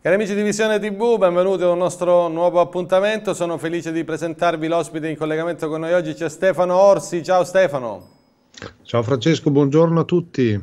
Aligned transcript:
Cari 0.00 0.14
amici 0.14 0.36
di 0.36 0.42
Visione 0.42 0.78
TV, 0.78 1.18
benvenuti 1.18 1.64
a 1.64 1.70
un 1.70 1.78
nostro 1.78 2.28
nuovo 2.28 2.60
appuntamento. 2.60 3.34
Sono 3.34 3.58
felice 3.58 3.90
di 3.90 4.04
presentarvi 4.04 4.68
l'ospite 4.68 5.08
in 5.08 5.16
collegamento 5.16 5.68
con 5.68 5.80
noi 5.80 5.92
oggi, 5.92 6.14
c'è 6.14 6.28
Stefano 6.28 6.76
Orsi. 6.76 7.20
Ciao 7.24 7.42
Stefano. 7.42 8.08
Ciao 8.84 9.02
Francesco, 9.02 9.50
buongiorno 9.50 9.98
a 9.98 10.04
tutti. 10.04 10.56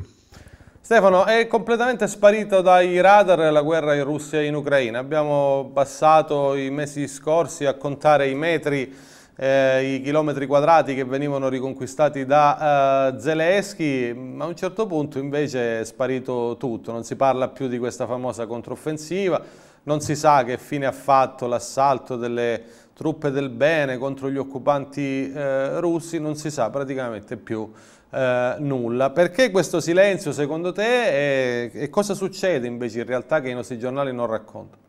Stefano, 0.80 1.26
è 1.26 1.46
completamente 1.48 2.06
sparito 2.06 2.62
dai 2.62 2.98
radar 3.02 3.52
la 3.52 3.60
guerra 3.60 3.94
in 3.94 4.04
Russia 4.04 4.40
e 4.40 4.46
in 4.46 4.54
Ucraina. 4.54 5.00
Abbiamo 5.00 5.70
passato 5.70 6.54
i 6.54 6.70
mesi 6.70 7.06
scorsi 7.06 7.66
a 7.66 7.74
contare 7.74 8.30
i 8.30 8.34
metri 8.34 8.90
eh, 9.36 9.94
i 9.94 10.00
chilometri 10.02 10.46
quadrati 10.46 10.94
che 10.94 11.04
venivano 11.04 11.48
riconquistati 11.48 12.24
da 12.24 13.12
eh, 13.14 13.20
Zelensky, 13.20 14.12
ma 14.14 14.44
a 14.44 14.48
un 14.48 14.56
certo 14.56 14.86
punto 14.86 15.18
invece 15.18 15.80
è 15.80 15.84
sparito 15.84 16.56
tutto, 16.58 16.90
non 16.90 17.04
si 17.04 17.16
parla 17.16 17.48
più 17.48 17.68
di 17.68 17.78
questa 17.78 18.06
famosa 18.06 18.46
controffensiva, 18.46 19.40
non 19.84 20.00
si 20.00 20.16
sa 20.16 20.42
che 20.42 20.58
fine 20.58 20.86
ha 20.86 20.92
fatto 20.92 21.46
l'assalto 21.46 22.16
delle 22.16 22.62
truppe 22.94 23.30
del 23.30 23.50
bene 23.50 23.98
contro 23.98 24.30
gli 24.30 24.38
occupanti 24.38 25.30
eh, 25.30 25.80
russi, 25.80 26.18
non 26.18 26.34
si 26.34 26.50
sa 26.50 26.70
praticamente 26.70 27.36
più 27.36 27.70
eh, 28.10 28.54
nulla. 28.58 29.10
Perché 29.10 29.50
questo 29.50 29.80
silenzio 29.80 30.32
secondo 30.32 30.72
te 30.72 31.64
e, 31.64 31.70
e 31.74 31.90
cosa 31.90 32.14
succede 32.14 32.66
invece 32.66 33.00
in 33.00 33.06
realtà 33.06 33.40
che 33.40 33.50
i 33.50 33.54
nostri 33.54 33.78
giornali 33.78 34.14
non 34.14 34.26
raccontano? 34.26 34.84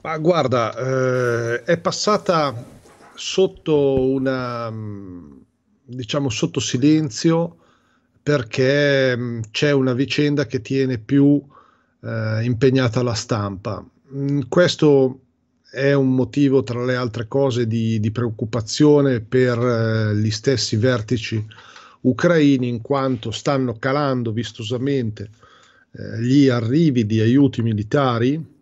Ma 0.00 0.16
guarda, 0.18 0.74
eh, 0.76 1.62
è 1.62 1.76
passata 1.78 2.54
sotto 3.18 4.00
una 4.00 4.72
diciamo 5.90 6.28
sotto 6.28 6.60
silenzio 6.60 7.56
perché 8.22 9.16
mm, 9.16 9.40
c'è 9.50 9.72
una 9.72 9.94
vicenda 9.94 10.46
che 10.46 10.60
tiene 10.60 10.98
più 10.98 11.42
eh, 12.02 12.44
impegnata 12.44 13.02
la 13.02 13.14
stampa. 13.14 13.84
Mm, 14.14 14.42
questo 14.48 15.20
è 15.70 15.92
un 15.94 16.14
motivo, 16.14 16.62
tra 16.62 16.84
le 16.84 16.94
altre 16.94 17.26
cose, 17.26 17.66
di, 17.66 17.98
di 18.00 18.10
preoccupazione 18.10 19.20
per 19.20 19.58
eh, 19.58 20.16
gli 20.16 20.30
stessi 20.30 20.76
vertici 20.76 21.44
ucraini, 22.02 22.68
in 22.68 22.82
quanto 22.82 23.30
stanno 23.30 23.78
calando 23.78 24.30
vistosamente 24.32 25.30
eh, 25.92 26.20
gli 26.20 26.48
arrivi 26.48 27.06
di 27.06 27.20
aiuti 27.20 27.62
militari. 27.62 28.56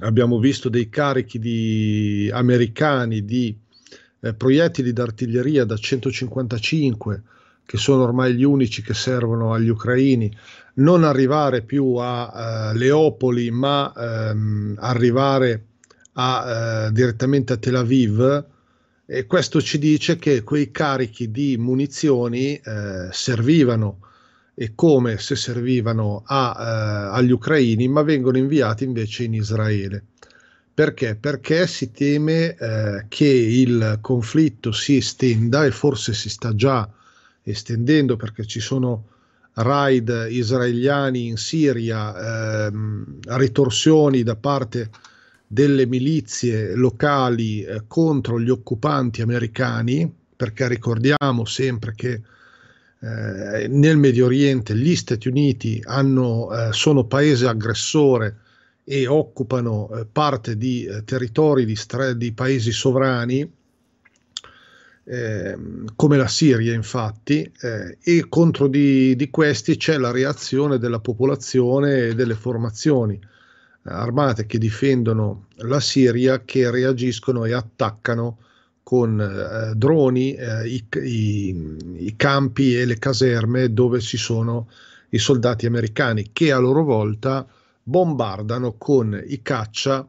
Abbiamo 0.00 0.38
visto 0.38 0.68
dei 0.68 0.88
carichi 0.88 1.38
di 1.38 2.30
americani 2.32 3.24
di 3.24 3.56
eh, 4.20 4.34
proiettili 4.34 4.92
d'artiglieria 4.92 5.64
da 5.64 5.76
155 5.76 7.22
che 7.70 7.76
sono 7.76 8.02
ormai 8.02 8.34
gli 8.34 8.42
unici 8.42 8.82
che 8.82 8.94
servono 8.94 9.54
agli 9.54 9.68
ucraini, 9.68 10.28
non 10.74 11.04
arrivare 11.04 11.62
più 11.62 11.94
a 11.94 12.72
uh, 12.72 12.76
Leopoli, 12.76 13.48
ma 13.52 13.92
um, 13.94 14.74
arrivare 14.76 15.66
a, 16.14 16.88
uh, 16.88 16.90
direttamente 16.90 17.52
a 17.52 17.58
Tel 17.58 17.76
Aviv. 17.76 18.44
E 19.06 19.26
questo 19.26 19.62
ci 19.62 19.78
dice 19.78 20.16
che 20.16 20.42
quei 20.42 20.72
carichi 20.72 21.30
di 21.30 21.56
munizioni 21.58 22.60
uh, 22.64 23.08
servivano 23.12 24.00
e 24.54 24.72
come 24.74 25.18
se 25.18 25.36
servivano 25.36 26.24
a, 26.26 27.12
agli 27.12 27.30
ucraini, 27.30 27.86
ma 27.86 28.02
vengono 28.02 28.36
inviati 28.36 28.82
invece 28.82 29.22
in 29.22 29.34
Israele. 29.34 30.06
Perché? 30.72 31.14
Perché 31.16 31.66
si 31.66 31.90
teme 31.90 32.54
eh, 32.54 33.04
che 33.08 33.26
il 33.26 33.98
conflitto 34.00 34.72
si 34.72 34.96
estenda 34.96 35.64
e 35.64 35.70
forse 35.70 36.14
si 36.14 36.28
sta 36.28 36.54
già 36.54 36.88
estendendo 37.42 38.16
perché 38.16 38.46
ci 38.46 38.60
sono 38.60 39.06
raid 39.54 40.28
israeliani 40.30 41.26
in 41.26 41.36
Siria, 41.36 42.66
ehm, 42.66 43.18
ritorsioni 43.26 44.22
da 44.22 44.36
parte 44.36 44.90
delle 45.46 45.86
milizie 45.86 46.74
locali 46.74 47.62
eh, 47.62 47.82
contro 47.86 48.40
gli 48.40 48.50
occupanti 48.50 49.20
americani, 49.20 50.10
perché 50.36 50.68
ricordiamo 50.68 51.44
sempre 51.44 51.92
che 51.94 52.22
eh, 53.00 53.66
nel 53.68 53.96
Medio 53.96 54.26
Oriente 54.26 54.76
gli 54.76 54.94
Stati 54.94 55.28
Uniti 55.28 55.82
hanno, 55.84 56.52
eh, 56.52 56.72
sono 56.72 57.04
paese 57.04 57.46
aggressore 57.48 58.36
e 58.84 59.06
occupano 59.06 59.90
eh, 59.90 60.06
parte 60.10 60.56
di 60.56 60.84
eh, 60.84 61.04
territori 61.04 61.64
di, 61.64 61.76
stra- 61.76 62.12
di, 62.12 62.32
paesi 62.32 62.72
sovrani, 62.72 63.48
eh, 65.04 65.58
come 65.96 66.16
la 66.16 66.28
Siria 66.28 66.74
infatti, 66.74 67.50
eh, 67.60 67.98
e 68.02 68.26
contro 68.28 68.68
di, 68.68 69.14
di, 69.16 69.30
questi 69.30 69.76
c'è 69.76 69.96
la 69.96 70.10
reazione 70.10 70.78
della 70.78 71.00
popolazione 71.00 72.08
e 72.08 72.14
delle 72.14 72.34
formazioni 72.34 73.14
eh, 73.14 73.20
armate 73.82 74.46
che 74.46 74.58
difendono 74.58 75.46
la 75.56 75.80
Siria, 75.80 76.42
che 76.44 76.70
reagiscono 76.70 77.44
e 77.44 77.52
attaccano 77.52 78.38
con 78.82 79.20
eh, 79.20 79.74
droni 79.76 80.36
i, 80.64 80.84
i, 81.00 81.76
i 82.06 82.14
campi 82.16 82.76
e 82.76 82.86
le 82.86 82.98
caserme 82.98 83.72
dove 83.72 84.00
ci 84.00 84.16
sono 84.16 84.68
i 85.10 85.18
soldati 85.18 85.66
americani, 85.66 86.30
che 86.32 86.50
a 86.50 86.58
loro 86.58 86.82
volta 86.82 87.46
bombardano 87.90 88.76
con 88.78 89.20
i 89.26 89.42
caccia 89.42 90.08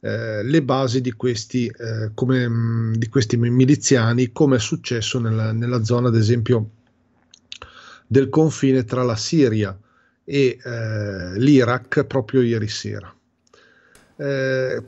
eh, 0.00 0.42
le 0.42 0.62
basi 0.62 1.02
di 1.02 1.12
questi, 1.12 1.66
eh, 1.66 2.12
come, 2.14 2.48
mm, 2.48 2.94
di 2.94 3.08
questi, 3.08 3.36
miliziani, 3.36 4.32
come 4.32 4.56
è 4.56 4.58
successo 4.58 5.20
nella, 5.20 5.52
nella, 5.52 5.84
zona, 5.84 6.08
ad 6.08 6.16
esempio, 6.16 6.70
del 8.06 8.30
confine 8.30 8.84
tra 8.84 9.02
la 9.02 9.16
Siria 9.16 9.78
e 10.24 10.58
eh, 10.62 11.38
l'Iraq 11.38 12.04
proprio 12.04 12.40
ieri 12.40 12.68
sera. 12.68 13.14
Eh, 14.16 14.82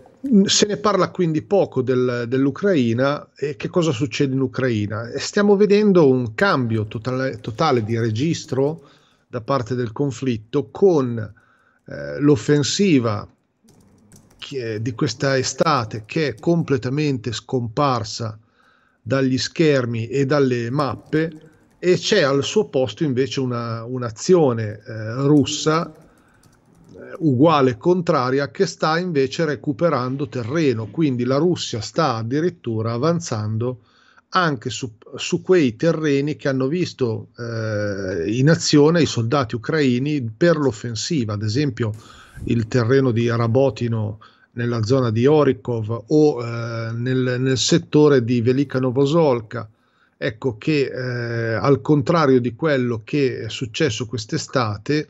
se 0.44 0.66
ne 0.66 0.76
parla 0.78 1.10
quindi 1.10 1.42
poco 1.42 1.82
del, 1.82 2.24
dell'Ucraina 2.28 3.28
e 3.36 3.56
che 3.56 3.68
cosa 3.68 3.92
succede 3.92 4.34
in 4.34 4.40
Ucraina? 4.40 5.10
Stiamo 5.16 5.56
vedendo 5.56 6.08
un 6.08 6.34
cambio 6.34 6.86
totale, 6.86 7.38
totale 7.40 7.84
di 7.84 7.98
registro 7.98 8.88
da 9.26 9.40
parte 9.40 9.74
del 9.74 9.92
conflitto 9.92 10.68
con 10.70 11.40
eh, 11.86 12.20
l'offensiva 12.20 13.26
di 14.52 14.92
questa 14.94 15.38
estate 15.38 16.02
che 16.04 16.28
è 16.28 16.34
completamente 16.34 17.32
scomparsa 17.32 18.38
dagli 19.00 19.38
schermi 19.38 20.08
e 20.08 20.26
dalle 20.26 20.68
mappe 20.68 21.50
e 21.78 21.96
c'è 21.96 22.22
al 22.22 22.44
suo 22.44 22.66
posto 22.66 23.02
invece 23.02 23.40
una, 23.40 23.82
un'azione 23.84 24.82
eh, 24.86 25.14
russa 25.14 25.92
eh, 25.92 27.16
uguale, 27.18 27.76
contraria, 27.76 28.52
che 28.52 28.66
sta 28.66 28.98
invece 28.98 29.44
recuperando 29.44 30.28
terreno, 30.28 30.86
quindi 30.86 31.24
la 31.24 31.38
Russia 31.38 31.80
sta 31.80 32.14
addirittura 32.14 32.92
avanzando 32.92 33.80
anche 34.34 34.70
su, 34.70 34.92
su 35.16 35.42
quei 35.42 35.76
terreni 35.76 36.36
che 36.36 36.48
hanno 36.48 36.66
visto 36.66 37.28
eh, 37.38 38.30
in 38.32 38.48
azione 38.48 39.02
i 39.02 39.06
soldati 39.06 39.54
ucraini 39.54 40.22
per 40.22 40.56
l'offensiva, 40.56 41.34
ad 41.34 41.42
esempio 41.42 41.92
il 42.44 42.66
terreno 42.66 43.10
di 43.10 43.28
Rabotino 43.28 44.20
nella 44.52 44.82
zona 44.84 45.10
di 45.10 45.26
Orikov 45.26 46.04
o 46.08 46.42
eh, 46.42 46.92
nel, 46.92 47.36
nel, 47.40 47.58
settore 47.58 48.24
di 48.24 48.40
Velika 48.40 48.78
Novosolka. 48.78 49.68
Ecco 50.16 50.56
che 50.56 50.90
eh, 50.92 51.54
al 51.54 51.80
contrario 51.80 52.40
di 52.40 52.54
quello 52.54 53.02
che 53.04 53.40
è 53.40 53.48
successo 53.48 54.06
quest'estate, 54.06 55.08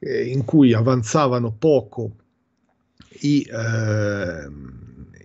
eh, 0.00 0.24
in 0.24 0.44
cui 0.44 0.74
avanzavano 0.74 1.54
poco 1.56 2.10
i, 3.20 3.42
eh, 3.42 4.48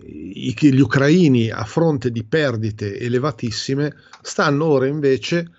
gli 0.05 0.79
ucraini 0.79 1.49
a 1.49 1.63
fronte 1.63 2.11
di 2.11 2.23
perdite 2.23 2.99
elevatissime 2.99 3.96
stanno 4.22 4.66
ora 4.66 4.85
invece 4.85 5.49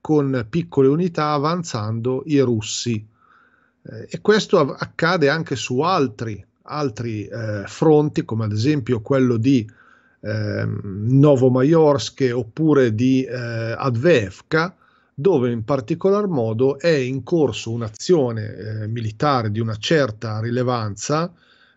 con 0.00 0.46
piccole 0.48 0.86
unità 0.88 1.32
avanzando 1.32 2.22
i 2.26 2.38
russi. 2.40 3.04
Eh, 3.82 4.06
e 4.08 4.20
questo 4.20 4.60
accade 4.60 5.28
anche 5.28 5.56
su 5.56 5.80
altri, 5.80 6.44
altri 6.62 7.26
eh, 7.26 7.64
fronti 7.66 8.24
come 8.24 8.44
ad 8.44 8.52
esempio 8.52 9.00
quello 9.00 9.36
di 9.36 9.68
eh, 10.20 10.68
Novomayorsk 10.82 12.30
oppure 12.32 12.94
di 12.94 13.24
eh, 13.24 13.74
Advevka 13.76 14.76
dove 15.18 15.50
in 15.50 15.64
particolar 15.64 16.26
modo 16.26 16.78
è 16.78 16.88
in 16.88 17.22
corso 17.22 17.70
un'azione 17.70 18.54
eh, 18.54 18.86
militare 18.86 19.50
di 19.50 19.60
una 19.60 19.76
certa 19.76 20.40
rilevanza 20.40 21.32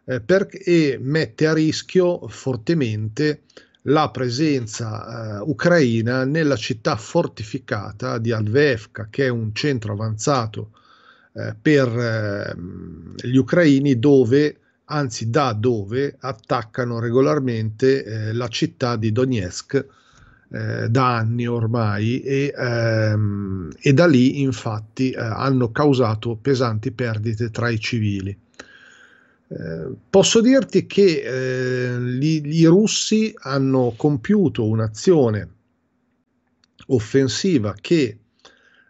eh, 0.09 0.21
per, 0.21 0.47
e 0.51 0.97
mette 0.99 1.45
a 1.45 1.53
rischio 1.53 2.27
fortemente 2.27 3.43
la 3.83 4.09
presenza 4.09 5.37
eh, 5.37 5.43
ucraina 5.45 6.25
nella 6.25 6.55
città 6.55 6.95
fortificata 6.95 8.17
di 8.17 8.31
Alvevka, 8.31 9.07
che 9.11 9.25
è 9.25 9.29
un 9.29 9.53
centro 9.53 9.93
avanzato 9.93 10.71
eh, 11.33 11.55
per 11.61 11.87
ehm, 11.87 13.15
gli 13.21 13.37
ucraini 13.37 13.99
dove, 13.99 14.57
anzi 14.85 15.29
da 15.29 15.53
dove, 15.53 16.15
attaccano 16.19 16.99
regolarmente 16.99 18.03
eh, 18.03 18.33
la 18.33 18.47
città 18.47 18.95
di 18.95 19.11
Donetsk 19.11 19.85
eh, 20.51 20.89
da 20.89 21.17
anni 21.17 21.45
ormai 21.45 22.21
e, 22.21 22.51
ehm, 22.57 23.69
e, 23.79 23.93
da 23.93 24.07
lì 24.07 24.41
infatti 24.41 25.11
eh, 25.11 25.19
hanno 25.19 25.71
causato 25.71 26.35
pesanti 26.35 26.91
perdite 26.91 27.51
tra 27.51 27.69
i 27.69 27.79
civili. 27.79 28.35
Eh, 29.51 29.87
posso 30.07 30.41
dirti 30.41 30.85
che 30.85 31.23
eh, 31.23 31.99
gli, 31.99 32.41
i 32.45 32.65
russi 32.65 33.33
hanno 33.35 33.95
compiuto 33.97 34.63
un'azione 34.67 35.49
offensiva 36.87 37.75
che 37.81 38.17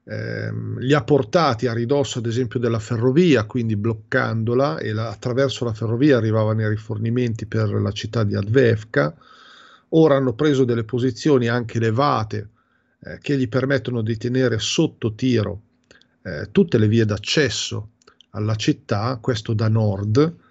ehm, 0.04 0.80
li 0.80 0.94
ha 0.94 1.04
portati 1.04 1.68
a 1.68 1.74
ridosso 1.74 2.20
ad 2.20 2.26
esempio 2.26 2.60
della 2.60 2.80
ferrovia, 2.80 3.46
quindi 3.46 3.78
bloccandola 3.78 4.80
e 4.80 4.92
la, 4.92 5.10
attraverso 5.10 5.64
la 5.64 5.74
ferrovia 5.74 6.18
arrivavano 6.18 6.62
i 6.62 6.68
rifornimenti 6.68 7.46
per 7.46 7.70
la 7.70 7.92
città 7.92 8.26
di 8.26 8.36
Advevka, 8.36 9.16
ora 9.90 10.16
hanno 10.18 10.34
preso 10.34 10.66
delle 10.66 10.84
posizioni 10.84 11.48
anche 11.48 11.78
elevate 11.78 12.50
eh, 13.00 13.18
che 13.22 13.38
gli 13.38 13.48
permettono 13.48 14.02
di 14.02 14.18
tenere 14.18 14.60
sotto 14.60 15.14
tiro 15.16 15.62
eh, 16.22 16.50
tutte 16.52 16.78
le 16.78 16.90
vie 16.90 17.06
d'accesso 17.06 17.92
alla 18.32 18.56
città, 18.56 19.18
questo 19.22 19.54
da 19.54 19.70
nord. 19.70 20.48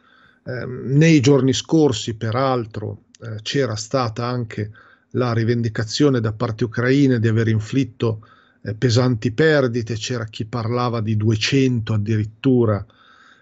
Eh, 0.49 0.65
nei 0.65 1.21
giorni 1.21 1.53
scorsi, 1.53 2.15
peraltro, 2.15 3.03
eh, 3.21 3.43
c'era 3.43 3.77
stata 3.77 4.25
anche 4.25 4.71
la 5.11 5.35
rivendicazione 5.35 6.21
da 6.21 6.33
parte 6.33 6.65
ucraina 6.65 7.19
di 7.19 7.29
aver 7.29 7.49
inflitto 7.49 8.27
eh, 8.63 8.73
pesanti 8.75 9.31
perdite, 9.33 9.97
c'era 9.97 10.25
chi 10.25 10.47
parlava 10.47 11.03
di 11.03 11.19
200 11.19 11.93
addirittura 11.93 12.83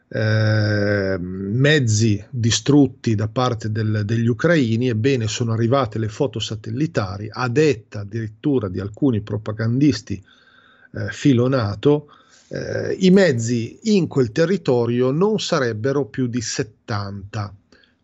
eh, 0.09 1.17
mezzi 1.21 2.25
distrutti 2.29 3.15
da 3.15 3.29
parte 3.29 3.71
del, 3.71 4.03
degli 4.05 4.27
ucraini, 4.27 4.89
ebbene 4.89 5.29
sono 5.29 5.53
arrivate 5.53 6.01
le 6.01 6.09
foto 6.09 6.41
satellitari 6.41 7.29
a 7.31 7.49
detta 7.49 8.01
addirittura 8.01 8.69
di 8.69 8.81
alcuni 8.81 9.21
propagandisti 9.21 10.21
eh, 10.93 11.09
filonato, 11.11 12.09
eh, 12.49 12.97
i 13.01 13.11
mezzi 13.11 13.79
in 13.95 14.07
quel 14.07 14.31
territorio 14.31 15.11
non 15.11 15.41
sarebbero 15.41 16.07
più 16.07 16.27
di 16.27 16.41
70. 16.41 17.55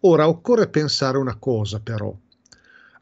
Ora 0.01 0.29
occorre 0.29 0.69
pensare 0.69 1.19
una 1.19 1.37
cosa 1.37 1.79
però, 1.81 2.15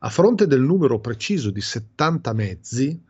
a 0.02 0.08
fronte 0.08 0.46
del 0.46 0.60
numero 0.60 0.98
preciso 1.00 1.50
di 1.50 1.60
70 1.60 2.32
mezzi, 2.32 3.02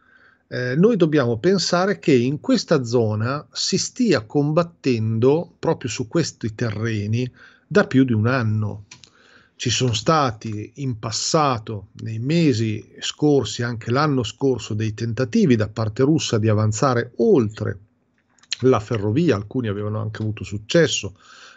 eh, 0.49 0.75
noi 0.77 0.97
dobbiamo 0.97 1.38
pensare 1.38 1.99
che 1.99 2.12
in 2.12 2.41
questa 2.41 2.85
zona 2.85 3.47
si 3.53 3.79
stia 3.79 4.23
combattendo 4.23 5.55
proprio 5.59 5.88
su 5.88 6.09
questi 6.09 6.55
terreni 6.55 7.31
da 7.67 7.87
più 7.87 8.05
di 8.05 8.12
un 8.12 8.26
anno. 8.26 8.87
Ci 9.55 9.71
sono 9.71 9.93
stati 9.93 10.73
in 10.76 10.99
passato, 10.99 11.88
nei 12.03 12.19
mesi 12.19 12.94
scorsi, 12.99 13.62
anche 13.62 13.91
l'anno 13.91 14.23
scorso, 14.23 14.75
dei 14.75 14.94
tentativi 14.94 15.55
da 15.55 15.69
parte 15.69 16.03
russa 16.03 16.38
di 16.38 16.49
avanzare 16.49 17.12
oltre 17.17 17.79
la 18.61 18.81
ferrovia, 18.81 19.37
alcuni 19.37 19.69
avevano 19.69 20.01
anche 20.01 20.23
avuto 20.23 20.45
successo, 20.45 21.15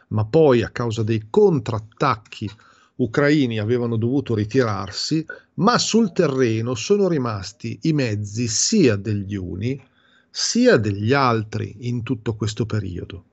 ma 0.10 0.26
poi 0.26 0.62
a 0.62 0.70
causa 0.70 1.04
dei 1.04 1.28
contrattacchi 1.30 2.50
ucraini 2.96 3.60
avevano 3.60 3.98
dovuto 3.98 4.36
ritirarsi, 4.36 5.26
ma 5.56 5.78
sul 5.78 6.12
terreno 6.12 6.76
sono 6.76 7.08
rimasti 7.08 7.80
i 7.84 7.94
mezzi 7.94 8.48
sia 8.48 8.96
degli 8.96 9.36
uni 9.36 9.82
sia 10.30 10.78
degli 10.78 11.14
altri 11.14 11.76
in 11.82 12.02
tutto 12.02 12.36
questo 12.36 12.66
periodo. 12.66 13.26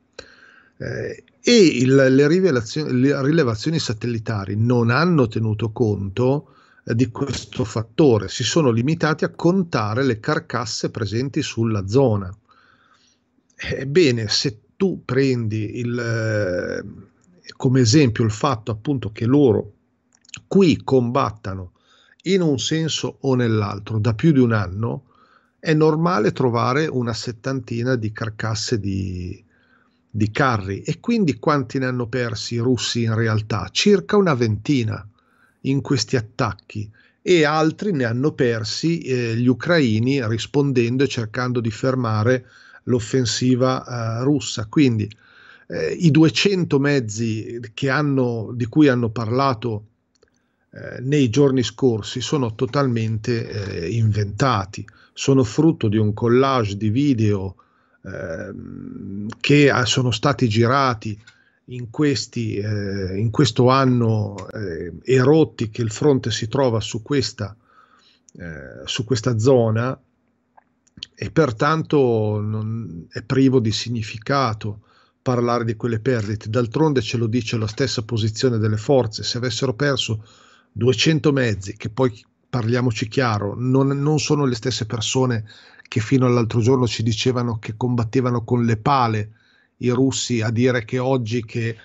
Eh, 0.76 1.25
e 1.43 1.56
il, 1.56 1.94
le, 1.94 2.11
le, 2.11 3.22
rilevazioni 3.22 3.78
satellitari 3.78 4.55
non 4.56 4.90
hanno 4.90 5.26
tenuto 5.26 5.72
conto 5.72 6.55
eh, 6.84 6.94
di 6.94 7.11
questo 7.11 7.64
fattore, 7.64 8.28
si 8.28 8.44
sono 8.44 8.70
limitati 8.70 9.25
a 9.25 9.31
contare 9.31 10.05
le 10.05 10.20
carcasse 10.20 10.90
presenti 10.90 11.40
sulla 11.40 11.87
zona. 11.87 12.31
Ebbene, 13.62 14.28
se 14.28 14.60
tu 14.76 15.02
prendi 15.04 15.78
il, 15.78 15.98
eh, 15.98 17.52
come 17.56 17.80
esempio 17.80 18.24
il 18.24 18.30
fatto 18.30 18.70
appunto 18.70 19.12
che 19.12 19.26
loro 19.26 19.72
qui 20.46 20.80
combattano 20.82 21.72
in 22.22 22.40
un 22.40 22.58
senso 22.58 23.18
o 23.20 23.34
nell'altro 23.34 23.98
da 23.98 24.14
più 24.14 24.32
di 24.32 24.38
un 24.38 24.52
anno, 24.52 25.04
è 25.58 25.74
normale 25.74 26.32
trovare 26.32 26.86
una 26.86 27.12
settantina 27.12 27.96
di 27.96 28.12
carcasse 28.12 28.80
di, 28.80 29.44
di 30.08 30.30
carri 30.30 30.80
e 30.80 30.98
quindi 31.00 31.38
quanti 31.38 31.78
ne 31.78 31.86
hanno 31.86 32.06
persi 32.08 32.54
i 32.54 32.58
russi 32.58 33.02
in 33.02 33.14
realtà? 33.14 33.68
Circa 33.70 34.16
una 34.16 34.34
ventina 34.34 35.06
in 35.62 35.82
questi 35.82 36.16
attacchi 36.16 36.90
e 37.20 37.44
altri 37.44 37.92
ne 37.92 38.04
hanno 38.04 38.32
persi 38.32 39.00
eh, 39.00 39.36
gli 39.36 39.46
ucraini 39.46 40.26
rispondendo 40.26 41.04
e 41.04 41.08
cercando 41.08 41.60
di 41.60 41.70
fermare 41.70 42.46
l'offensiva 42.85 43.85
eh, 43.85 44.25
russa. 44.25 44.67
Quindi 44.67 45.11
eh, 45.69 45.93
i 45.93 46.11
200 46.11 46.79
mezzi 46.79 47.61
hanno, 47.88 48.50
di 48.55 48.67
cui 48.67 48.88
hanno 48.88 49.11
parlato 49.11 49.85
eh, 50.73 51.00
nei 51.00 51.31
giorni 51.31 51.62
scorsi 51.62 52.21
sono 52.21 52.55
totalmente 52.55 53.49
eh, 53.49 53.91
inventati, 53.91 54.87
sono 55.12 55.44
frutto 55.44 55.88
di 55.88 55.97
un 55.97 56.12
collage 56.15 56.77
di 56.77 56.91
video 56.91 57.56
ehm, 58.05 59.29
che 59.41 59.73
sono 59.85 60.11
stati 60.11 60.49
girati 60.49 61.21
in, 61.67 61.91
questi, 61.91 62.56
eh, 62.56 63.17
in 63.19 63.31
questo 63.31 63.69
anno 63.69 64.49
eh, 64.49 64.93
erotti 65.05 65.71
che 65.71 65.82
il 65.82 65.91
fronte 65.91 66.31
si 66.31 66.49
trova 66.49 66.81
su 66.81 67.03
questa, 67.03 67.55
eh, 68.38 68.82
su 68.85 69.05
questa 69.05 69.38
zona 69.38 69.99
e 71.14 71.31
pertanto 71.31 72.40
non, 72.40 73.06
è 73.10 73.22
privo 73.22 73.60
di 73.60 73.72
significato 73.72 74.82
parlare 75.22 75.64
di 75.64 75.76
quelle 75.76 76.00
perdite. 76.00 76.48
D'altronde 76.48 77.02
ce 77.02 77.16
lo 77.16 77.26
dice 77.26 77.56
la 77.56 77.66
stessa 77.66 78.02
posizione 78.02 78.58
delle 78.58 78.76
forze. 78.76 79.22
Se 79.22 79.38
avessero 79.38 79.75
perso 79.75 80.25
200 80.72 81.32
mezzi, 81.32 81.76
che 81.76 81.90
poi 81.90 82.25
parliamoci 82.48 83.08
chiaro, 83.08 83.54
non, 83.56 83.88
non 83.88 84.19
sono 84.19 84.44
le 84.44 84.54
stesse 84.54 84.87
persone 84.87 85.44
che 85.87 86.00
fino 86.00 86.26
all'altro 86.26 86.60
giorno 86.60 86.87
ci 86.87 87.02
dicevano 87.02 87.58
che 87.58 87.75
combattevano 87.76 88.44
con 88.44 88.64
le 88.64 88.76
pale 88.76 89.32
i 89.78 89.90
russi 89.90 90.40
a 90.40 90.50
dire 90.50 90.84
che 90.84 90.98
oggi 90.98 91.44
che 91.44 91.76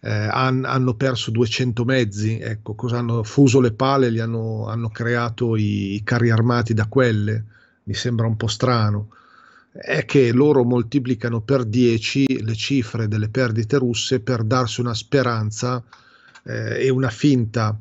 eh, 0.00 0.10
han, 0.10 0.64
hanno 0.64 0.94
perso 0.94 1.30
200 1.30 1.84
mezzi, 1.84 2.38
ecco, 2.40 2.74
cosa 2.74 2.98
hanno 2.98 3.22
fuso 3.22 3.60
le 3.60 3.72
pale, 3.72 4.10
li 4.10 4.18
hanno, 4.18 4.66
hanno 4.66 4.88
creato 4.88 5.56
i, 5.56 5.94
i 5.94 6.02
carri 6.02 6.30
armati 6.30 6.74
da 6.74 6.86
quelle, 6.86 7.44
mi 7.84 7.94
sembra 7.94 8.26
un 8.26 8.36
po' 8.36 8.48
strano 8.48 9.08
è 9.72 10.04
che 10.04 10.32
loro 10.32 10.64
moltiplicano 10.64 11.40
per 11.40 11.64
10 11.64 12.44
le 12.44 12.54
cifre 12.54 13.08
delle 13.08 13.30
perdite 13.30 13.78
russe 13.78 14.20
per 14.20 14.44
darsi 14.44 14.80
una 14.82 14.92
speranza 14.92 15.82
eh, 16.44 16.84
e 16.84 16.90
una 16.90 17.08
finta 17.08 17.78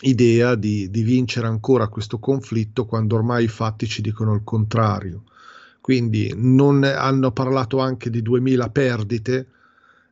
idea 0.00 0.54
di, 0.54 0.90
di, 0.90 1.02
vincere 1.02 1.46
ancora 1.46 1.88
questo 1.88 2.18
conflitto 2.18 2.86
quando 2.86 3.16
ormai 3.16 3.44
i 3.44 3.48
fatti 3.48 3.86
ci 3.86 4.00
dicono 4.00 4.34
il 4.34 4.40
contrario. 4.44 5.24
Quindi 5.80 6.32
non 6.34 6.82
hanno 6.82 7.30
parlato 7.32 7.78
anche 7.78 8.08
di 8.08 8.22
2000 8.22 8.70
perdite 8.70 9.46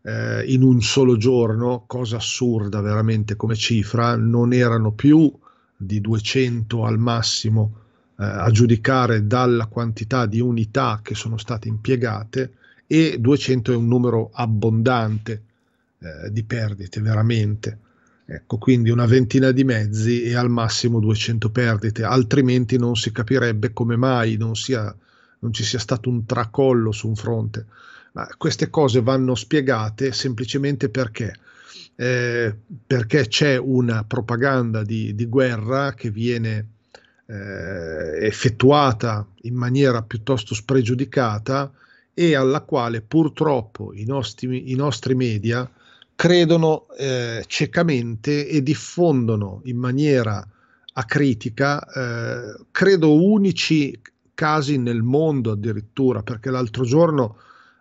eh, 0.02 0.44
in 0.46 0.62
un 0.62 0.82
solo 0.82 1.16
giorno, 1.16 1.84
cosa 1.86 2.16
assurda 2.16 2.82
veramente 2.82 3.34
come 3.34 3.54
cifra, 3.54 4.14
non 4.16 4.52
erano 4.52 4.92
più 4.92 5.32
di 5.74 6.00
200 6.02 6.84
al 6.84 6.98
massimo 6.98 7.81
eh, 8.18 8.24
a 8.24 8.50
giudicare 8.50 9.26
dalla 9.26 9.66
quantità 9.66 10.26
di 10.26 10.40
unità 10.40 11.00
che 11.02 11.14
sono 11.14 11.38
state 11.38 11.68
impiegate 11.68 12.52
e 12.86 13.16
200 13.18 13.72
è 13.72 13.76
un 13.76 13.88
numero 13.88 14.30
abbondante 14.32 15.42
eh, 15.98 16.30
di 16.30 16.42
perdite 16.44 17.00
veramente. 17.00 17.78
Ecco, 18.24 18.58
quindi 18.58 18.90
una 18.90 19.06
ventina 19.06 19.50
di 19.50 19.64
mezzi 19.64 20.22
e 20.22 20.34
al 20.34 20.50
massimo 20.50 21.00
200 21.00 21.50
perdite, 21.50 22.04
altrimenti 22.04 22.78
non 22.78 22.94
si 22.96 23.10
capirebbe 23.10 23.72
come 23.72 23.96
mai 23.96 24.36
non, 24.36 24.54
sia, 24.54 24.94
non 25.40 25.52
ci 25.52 25.64
sia 25.64 25.78
stato 25.78 26.08
un 26.08 26.24
tracollo 26.24 26.92
su 26.92 27.08
un 27.08 27.16
fronte. 27.16 27.66
Ma 28.12 28.28
queste 28.36 28.68
cose 28.68 29.00
vanno 29.00 29.34
spiegate 29.34 30.12
semplicemente 30.12 30.88
perché, 30.88 31.34
eh, 31.96 32.54
perché 32.86 33.26
c'è 33.26 33.56
una 33.56 34.04
propaganda 34.04 34.82
di, 34.84 35.14
di 35.14 35.26
guerra 35.26 35.94
che 35.94 36.10
viene 36.10 36.66
eh, 37.26 38.26
effettuata 38.26 39.26
in 39.42 39.54
maniera 39.54 40.02
piuttosto 40.02 40.54
spregiudicata 40.54 41.70
e 42.14 42.34
alla 42.34 42.60
quale 42.60 43.00
purtroppo 43.00 43.92
i 43.94 44.04
nostri, 44.04 44.70
i 44.70 44.74
nostri 44.74 45.14
media 45.14 45.68
credono 46.14 46.86
eh, 46.96 47.42
ciecamente 47.46 48.46
e 48.46 48.62
diffondono 48.62 49.60
in 49.64 49.78
maniera 49.78 50.46
acritica, 50.94 51.82
eh, 51.84 52.64
credo 52.70 53.14
unici 53.14 53.98
casi 54.34 54.76
nel 54.76 55.02
mondo 55.02 55.52
addirittura, 55.52 56.22
perché 56.22 56.50
l'altro 56.50 56.84
giorno 56.84 57.36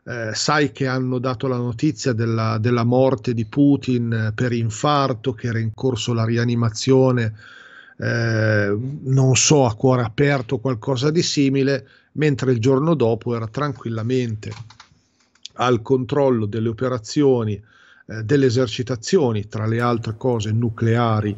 eh, 0.05 0.31
sai 0.33 0.71
che 0.71 0.88
hanno 0.88 1.19
dato 1.19 1.48
la 1.48 1.57
notizia 1.57 2.13
della, 2.13 2.57
della 2.57 2.83
morte 2.83 3.33
di 3.33 3.45
Putin 3.45 4.31
per 4.33 4.53
infarto, 4.53 5.33
che 5.33 5.48
era 5.48 5.60
in 5.60 5.74
corso 5.74 6.13
la 6.13 6.25
rianimazione 6.25 7.33
eh, 7.98 8.77
non 9.03 9.36
so, 9.36 9.65
a 9.65 9.75
cuore 9.75 10.03
aperto 10.03 10.60
qualcosa 10.60 11.12
di 11.12 11.21
simile, 11.21 11.88
mentre 12.13 12.51
il 12.51 12.60
giorno 12.60 12.93
dopo 12.93 13.36
era 13.36 13.48
tranquillamente 13.48 14.51
al 15.55 15.81
controllo 15.81 16.45
delle 16.45 16.69
operazioni, 16.69 17.53
eh, 17.53 18.24
delle 18.24 18.48
esercitazioni, 18.48 19.48
tra 19.48 19.67
le 19.67 19.79
altre 19.79 20.15
cose 20.17 20.51
nucleari, 20.51 21.38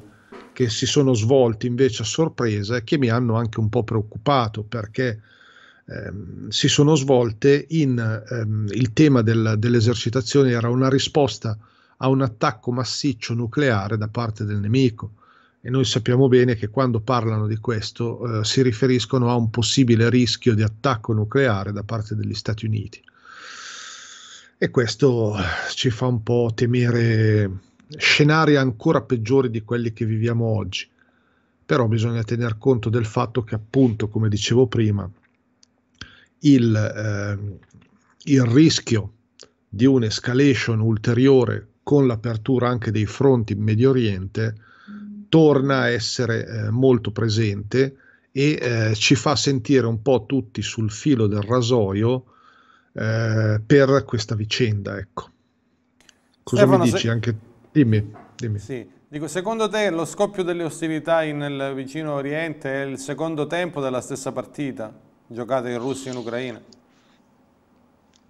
che 0.53 0.69
si 0.69 0.85
sono 0.85 1.13
svolte 1.13 1.67
invece 1.67 2.03
a 2.03 2.05
sorpresa 2.05 2.77
e 2.77 2.83
che 2.83 2.97
mi 2.97 3.09
hanno 3.09 3.35
anche 3.35 3.59
un 3.59 3.69
po' 3.69 3.83
preoccupato 3.83 4.63
perché 4.63 5.19
ehm, 5.85 6.47
si 6.49 6.67
sono 6.67 6.95
svolte 6.95 7.65
in 7.69 8.23
ehm, 8.29 8.67
il 8.69 8.93
tema 8.93 9.21
del, 9.23 9.55
delle 9.57 9.77
esercitazioni 9.77 10.51
era 10.51 10.69
una 10.69 10.89
risposta 10.89 11.57
a 11.97 12.07
un 12.07 12.21
attacco 12.21 12.71
massiccio 12.71 13.33
nucleare 13.33 13.97
da 13.97 14.07
parte 14.07 14.45
del 14.45 14.59
nemico 14.59 15.13
e 15.65 15.69
noi 15.69 15.85
sappiamo 15.85 16.27
bene 16.27 16.55
che 16.55 16.67
quando 16.67 16.99
parlano 16.99 17.47
di 17.47 17.55
questo 17.55 18.41
eh, 18.41 18.43
si 18.43 18.61
riferiscono 18.61 19.29
a 19.29 19.35
un 19.35 19.49
possibile 19.49 20.09
rischio 20.09 20.55
di 20.55 20.61
attacco 20.61 21.13
nucleare 21.13 21.71
da 21.71 21.83
parte 21.83 22.17
degli 22.17 22.33
Stati 22.33 22.65
Uniti. 22.65 23.01
E 24.57 24.69
questo 24.69 25.33
ci 25.73 25.89
fa 25.89 26.07
un 26.07 26.21
po' 26.21 26.51
temere 26.53 27.49
scenari 27.95 28.57
ancora 28.57 29.03
peggiori 29.03 29.49
di 29.49 29.63
quelli 29.63 29.93
che 29.93 30.03
viviamo 30.03 30.43
oggi. 30.47 30.85
Però 31.65 31.87
bisogna 31.87 32.23
tener 32.23 32.57
conto 32.57 32.89
del 32.89 33.05
fatto 33.05 33.45
che 33.45 33.55
appunto, 33.55 34.09
come 34.09 34.27
dicevo 34.27 34.67
prima, 34.67 35.09
il, 36.39 36.75
eh, 36.75 37.59
il 38.23 38.41
rischio 38.43 39.13
di 39.69 39.85
un'escalation 39.85 40.81
ulteriore 40.81 41.67
con 41.83 42.05
l'apertura 42.05 42.67
anche 42.67 42.91
dei 42.91 43.05
fronti 43.05 43.53
in 43.53 43.61
Medio 43.61 43.91
Oriente 43.91 44.71
torna 45.33 45.79
a 45.79 45.89
essere 45.89 46.45
eh, 46.45 46.69
molto 46.69 47.09
presente 47.09 47.95
e 48.31 48.59
eh, 48.61 48.93
ci 48.93 49.15
fa 49.15 49.35
sentire 49.35 49.87
un 49.87 50.03
po' 50.03 50.25
tutti 50.27 50.61
sul 50.61 50.91
filo 50.91 51.25
del 51.25 51.41
rasoio 51.41 52.25
eh, 52.93 53.59
per 53.65 54.03
questa 54.05 54.35
vicenda. 54.35 54.95
Ecco. 54.95 55.31
Cosa 56.43 56.61
Stefano, 56.61 56.83
mi 56.83 56.91
dici? 56.91 57.07
Se... 57.07 57.09
Anche... 57.09 57.35
Dimmi, 57.71 58.13
dimmi. 58.35 58.59
Sì. 58.59 58.87
Dico, 59.07 59.27
secondo 59.27 59.67
te 59.67 59.89
lo 59.89 60.05
scoppio 60.05 60.43
delle 60.43 60.65
ostilità 60.65 61.21
nel 61.21 61.73
vicino 61.73 62.13
Oriente 62.13 62.83
è 62.83 62.85
il 62.85 62.99
secondo 62.99 63.47
tempo 63.47 63.81
della 63.81 64.01
stessa 64.01 64.31
partita 64.31 64.93
giocata 65.25 65.67
in 65.67 65.79
Russia 65.79 66.11
e 66.11 66.13
in 66.13 66.19
Ucraina? 66.19 66.61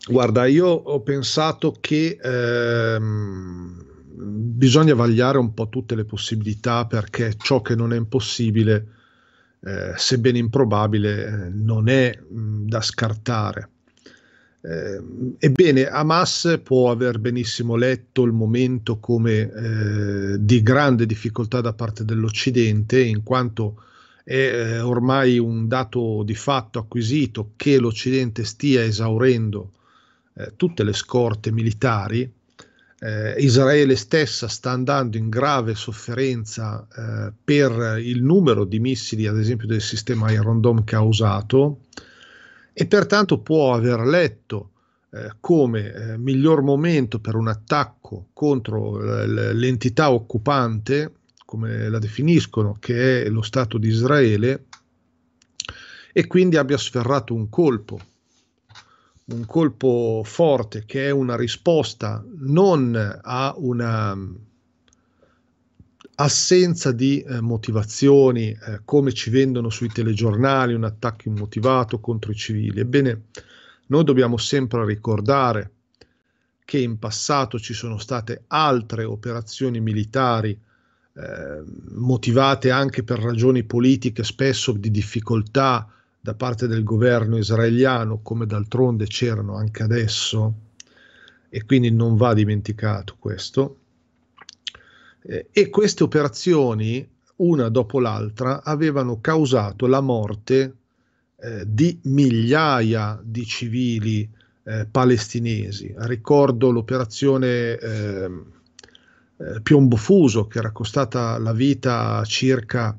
Guarda, 0.07 0.45
io 0.45 0.67
ho 0.67 1.01
pensato 1.01 1.75
che 1.81 2.17
ehm, 2.21 3.92
bisogna 4.15 4.93
vagliare 4.93 5.37
un 5.37 5.53
po' 5.53 5.69
tutte 5.69 5.95
le 5.95 6.05
possibilità 6.05 6.85
perché 6.85 7.33
ciò 7.37 7.61
che 7.61 7.75
non 7.75 7.93
è 7.93 7.97
impossibile, 7.97 8.87
eh, 9.61 9.93
sebbene 9.95 10.37
improbabile, 10.37 11.51
non 11.53 11.89
è 11.89 12.17
mh, 12.17 12.67
da 12.67 12.81
scartare. 12.81 13.69
Eh, 14.61 15.01
ebbene, 15.39 15.87
Hamas 15.87 16.59
può 16.63 16.89
aver 16.89 17.19
benissimo 17.19 17.75
letto 17.75 18.23
il 18.23 18.31
momento 18.31 18.99
come 18.99 19.51
eh, 19.51 20.37
di 20.39 20.61
grande 20.61 21.05
difficoltà 21.05 21.59
da 21.59 21.73
parte 21.73 22.05
dell'Occidente, 22.05 23.03
in 23.03 23.23
quanto 23.23 23.83
è 24.23 24.33
eh, 24.33 24.79
ormai 24.79 25.37
un 25.37 25.67
dato 25.67 26.23
di 26.23 26.35
fatto 26.35 26.79
acquisito 26.79 27.51
che 27.57 27.77
l'Occidente 27.77 28.45
stia 28.45 28.83
esaurendo 28.83 29.71
eh, 30.35 30.53
tutte 30.55 30.83
le 30.83 30.93
scorte 30.93 31.51
militari 31.51 32.31
eh, 33.03 33.35
Israele 33.39 33.97
stessa 33.97 34.47
sta 34.47 34.71
andando 34.71 35.17
in 35.17 35.27
grave 35.27 35.75
sofferenza 35.75 36.87
eh, 36.87 37.33
per 37.43 37.99
il 37.99 38.23
numero 38.23 38.63
di 38.63 38.79
missili, 38.79 39.27
ad 39.27 39.37
esempio 39.37 39.67
del 39.67 39.81
sistema 39.81 40.31
Iron 40.31 40.61
Dome 40.61 40.85
che 40.85 40.95
ha 40.95 41.01
usato, 41.01 41.81
e 42.71 42.85
pertanto 42.87 43.39
può 43.39 43.73
aver 43.73 43.99
letto 43.99 44.71
eh, 45.11 45.33
come 45.41 45.93
eh, 45.93 46.17
miglior 46.17 46.61
momento 46.61 47.19
per 47.19 47.35
un 47.35 47.49
attacco 47.49 48.29
contro 48.31 49.25
l'entità 49.25 50.09
occupante, 50.09 51.11
come 51.45 51.89
la 51.89 51.99
definiscono, 51.99 52.77
che 52.79 53.23
è 53.25 53.29
lo 53.29 53.41
Stato 53.41 53.77
di 53.77 53.89
Israele, 53.89 54.67
e 56.13 56.25
quindi 56.25 56.55
abbia 56.55 56.77
sferrato 56.77 57.33
un 57.33 57.49
colpo 57.49 57.99
un 59.25 59.45
colpo 59.45 60.21
forte 60.25 60.83
che 60.85 61.07
è 61.07 61.09
una 61.09 61.35
risposta 61.35 62.23
non 62.39 63.19
a 63.21 63.53
una 63.57 64.15
mm, 64.15 64.35
assenza 66.15 66.91
di 66.91 67.21
eh, 67.21 67.39
motivazioni 67.39 68.49
eh, 68.49 68.81
come 68.83 69.13
ci 69.13 69.29
vendono 69.29 69.69
sui 69.69 69.87
telegiornali 69.87 70.73
un 70.73 70.83
attacco 70.83 71.29
immotivato 71.29 71.99
contro 71.99 72.31
i 72.31 72.35
civili. 72.35 72.79
Ebbene, 72.79 73.23
noi 73.87 74.03
dobbiamo 74.03 74.37
sempre 74.37 74.85
ricordare 74.85 75.71
che 76.65 76.79
in 76.79 76.99
passato 76.99 77.59
ci 77.59 77.73
sono 77.73 77.97
state 77.97 78.43
altre 78.47 79.03
operazioni 79.03 79.79
militari 79.79 80.57
eh, 81.15 81.63
motivate 81.91 82.71
anche 82.71 83.03
per 83.03 83.19
ragioni 83.19 83.63
politiche, 83.63 84.23
spesso 84.23 84.71
di 84.71 84.91
difficoltà 84.91 85.87
da 86.23 86.35
parte 86.35 86.67
del 86.67 86.85
governo 86.85 87.35
israeliano, 87.35 88.21
come 88.21 88.45
d'altronde 88.45 89.07
c'erano 89.07 89.57
anche 89.57 89.83
adesso, 89.83 90.53
e 91.49 91.65
quindi 91.65 91.91
non 91.91 92.15
va 92.15 92.33
dimenticato 92.33 93.17
questo. 93.19 93.79
Eh, 95.21 95.47
e 95.51 95.69
queste 95.69 96.03
operazioni, 96.03 97.05
una 97.37 97.67
dopo 97.67 97.99
l'altra, 97.99 98.63
avevano 98.63 99.19
causato 99.19 99.85
la 99.85 99.99
morte 99.99 100.75
eh, 101.41 101.65
di 101.67 101.99
migliaia 102.03 103.19
di 103.21 103.43
civili 103.45 104.25
eh, 104.63 104.87
palestinesi. 104.89 105.93
Ricordo 105.93 106.71
l'operazione 106.71 107.75
ehm, 107.75 108.45
eh, 109.39 109.61
Piombo 109.61 109.97
Fuso, 109.97 110.47
che 110.47 110.59
era 110.59 110.71
costata 110.71 111.37
la 111.37 111.51
vita 111.51 112.15
a 112.15 112.23
circa, 112.23 112.97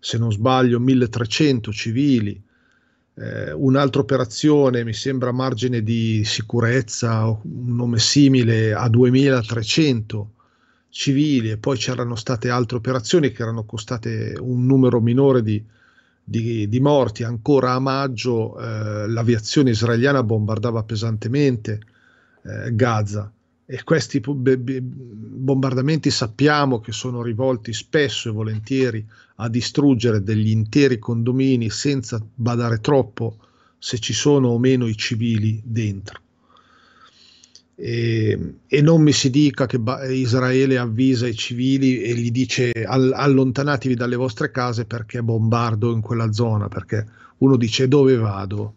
se 0.00 0.18
non 0.18 0.32
sbaglio, 0.32 0.80
1300 0.80 1.70
civili, 1.70 2.42
eh, 3.18 3.52
un'altra 3.52 4.02
operazione, 4.02 4.84
mi 4.84 4.92
sembra 4.92 5.32
margine 5.32 5.82
di 5.82 6.22
sicurezza, 6.24 7.26
un 7.26 7.74
nome 7.74 7.98
simile, 7.98 8.74
a 8.74 8.88
2300 8.88 10.32
civili 10.90 11.50
e 11.50 11.58
poi 11.58 11.76
c'erano 11.76 12.14
state 12.14 12.48
altre 12.48 12.76
operazioni 12.76 13.30
che 13.30 13.42
erano 13.42 13.64
costate 13.64 14.34
un 14.38 14.64
numero 14.66 15.00
minore 15.00 15.42
di, 15.42 15.62
di, 16.22 16.68
di 16.68 16.80
morti. 16.80 17.22
Ancora 17.22 17.72
a 17.72 17.78
maggio 17.78 18.58
eh, 18.58 19.08
l'aviazione 19.08 19.70
israeliana 19.70 20.22
bombardava 20.22 20.82
pesantemente 20.82 21.80
eh, 22.42 22.74
Gaza 22.74 23.30
e 23.68 23.82
questi 23.82 24.20
bombardamenti 24.20 26.10
sappiamo 26.10 26.80
che 26.80 26.92
sono 26.92 27.20
rivolti 27.20 27.72
spesso 27.72 28.28
e 28.28 28.32
volentieri 28.32 29.04
a 29.36 29.48
distruggere 29.48 30.22
degli 30.22 30.48
interi 30.48 30.98
condomini 30.98 31.70
senza 31.70 32.24
badare 32.34 32.80
troppo 32.80 33.38
se 33.78 33.98
ci 33.98 34.12
sono 34.12 34.48
o 34.48 34.58
meno 34.58 34.86
i 34.86 34.96
civili 34.96 35.60
dentro. 35.64 36.20
E, 37.78 38.54
e 38.66 38.80
non 38.80 39.02
mi 39.02 39.12
si 39.12 39.28
dica 39.28 39.66
che 39.66 39.78
Israele 40.08 40.78
avvisa 40.78 41.26
i 41.26 41.34
civili 41.34 42.00
e 42.00 42.14
gli 42.14 42.30
dice 42.30 42.72
all, 42.72 43.12
allontanatevi 43.12 43.94
dalle 43.94 44.16
vostre 44.16 44.50
case 44.50 44.86
perché 44.86 45.22
bombardo 45.22 45.92
in 45.92 46.00
quella 46.00 46.32
zona, 46.32 46.68
perché 46.68 47.06
uno 47.38 47.56
dice 47.56 47.86
dove 47.86 48.16
vado? 48.16 48.74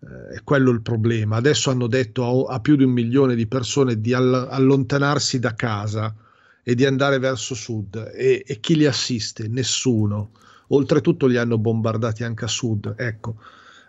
Eh, 0.00 0.36
è 0.36 0.40
quello 0.44 0.70
il 0.70 0.82
problema. 0.82 1.36
Adesso 1.36 1.70
hanno 1.70 1.88
detto 1.88 2.46
a, 2.46 2.54
a 2.54 2.60
più 2.60 2.76
di 2.76 2.84
un 2.84 2.92
milione 2.92 3.34
di 3.34 3.48
persone 3.48 4.00
di 4.00 4.12
all- 4.12 4.46
allontanarsi 4.48 5.40
da 5.40 5.56
casa 5.56 6.14
e 6.68 6.74
di 6.74 6.84
andare 6.84 7.18
verso 7.18 7.54
sud 7.54 8.12
e, 8.14 8.44
e, 8.46 8.60
chi 8.60 8.76
li 8.76 8.84
assiste? 8.84 9.48
Nessuno. 9.48 10.32
Oltretutto 10.66 11.24
li 11.24 11.38
hanno 11.38 11.56
bombardati 11.56 12.24
anche 12.24 12.44
a 12.44 12.48
sud. 12.48 12.92
Ecco. 12.94 13.36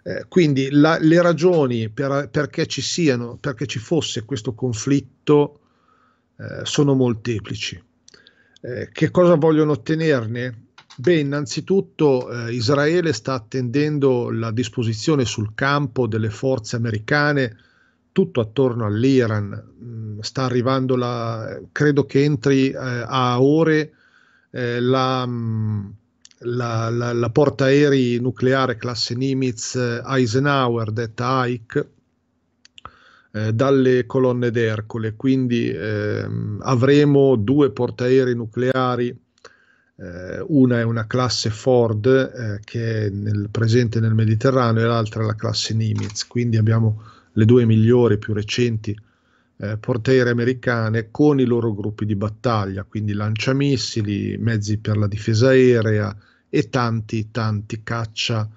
Eh, 0.01 0.23
quindi 0.29 0.69
la, 0.71 0.97
le 0.97 1.21
ragioni 1.21 1.89
per, 1.89 2.29
perché 2.31 2.67
ci 2.67 2.81
siano, 2.81 3.35
perché 3.35 3.65
ci 3.65 3.79
fosse 3.79 4.23
questo 4.23 4.53
conflitto 4.53 5.59
eh, 6.37 6.63
sono 6.63 6.93
molteplici. 6.95 7.83
Eh, 8.61 8.87
che 8.93 9.11
cosa 9.11 9.35
vogliono 9.35 9.73
ottenerne? 9.73 10.67
Beh, 10.95 11.19
innanzitutto 11.19 12.31
eh, 12.31 12.53
Israele 12.53 13.11
sta 13.11 13.33
attendendo 13.33 14.31
la 14.31 14.51
disposizione 14.51 15.25
sul 15.25 15.51
campo 15.53 16.07
delle 16.07 16.29
forze 16.29 16.77
americane 16.77 17.57
tutto 18.19 18.41
attorno 18.41 18.85
all'Iran. 18.85 19.63
Mm, 19.81 20.19
sta 20.19 20.43
arrivando 20.43 20.97
la, 20.97 21.57
credo 21.71 22.05
che 22.05 22.21
entri 22.25 22.69
eh, 22.69 22.75
a 22.75 23.41
ore 23.41 23.93
eh, 24.51 24.81
la, 24.81 25.25
mm, 25.25 25.85
la, 26.39 26.89
la, 26.89 27.13
la 27.13 27.29
portaerei 27.29 28.19
nucleare 28.19 28.75
classe 28.75 29.15
Nimitz 29.15 29.75
eh, 29.75 30.01
Eisenhower, 30.05 30.91
detta 30.91 31.37
AIC, 31.39 31.87
eh, 33.31 33.53
dalle 33.53 34.05
colonne 34.05 34.51
d'Ercole. 34.51 35.15
Quindi 35.15 35.69
ehm, 35.69 36.59
avremo 36.63 37.37
due 37.37 37.71
portaerei 37.71 38.35
nucleari 38.35 39.17
Eh, 40.01 40.41
una 40.47 40.79
è 40.79 40.83
una 40.83 41.05
classe 41.07 41.49
Ford 41.49 42.05
eh, 42.05 42.61
che 42.63 43.07
è 43.07 43.09
nel, 43.09 43.49
presente 43.51 43.99
nel 43.99 44.13
Mediterraneo 44.13 44.81
e 44.81 44.87
l'altra 44.87 45.23
è 45.23 45.25
la 45.25 45.35
classe 45.35 45.73
Nimitz, 45.73 46.25
quindi 46.25 46.55
abbiamo 46.55 47.03
le 47.33 47.45
due 47.45 47.65
migliori 47.65 48.17
più 48.17 48.33
recenti 48.33 48.97
eh, 49.61 49.77
portaerei 49.77 50.31
americane 50.31 51.09
con 51.11 51.39
i 51.39 51.45
loro 51.45 51.73
gruppi 51.73 52.05
di 52.05 52.15
battaglia, 52.15 52.83
quindi 52.83 53.13
lanciamissili, 53.13 54.37
mezzi 54.37 54.77
per 54.77 54.97
la 54.97 55.07
difesa 55.07 55.49
aerea 55.49 56.15
e 56.49 56.69
tanti, 56.69 57.29
tanti 57.31 57.83
caccia 57.83 58.49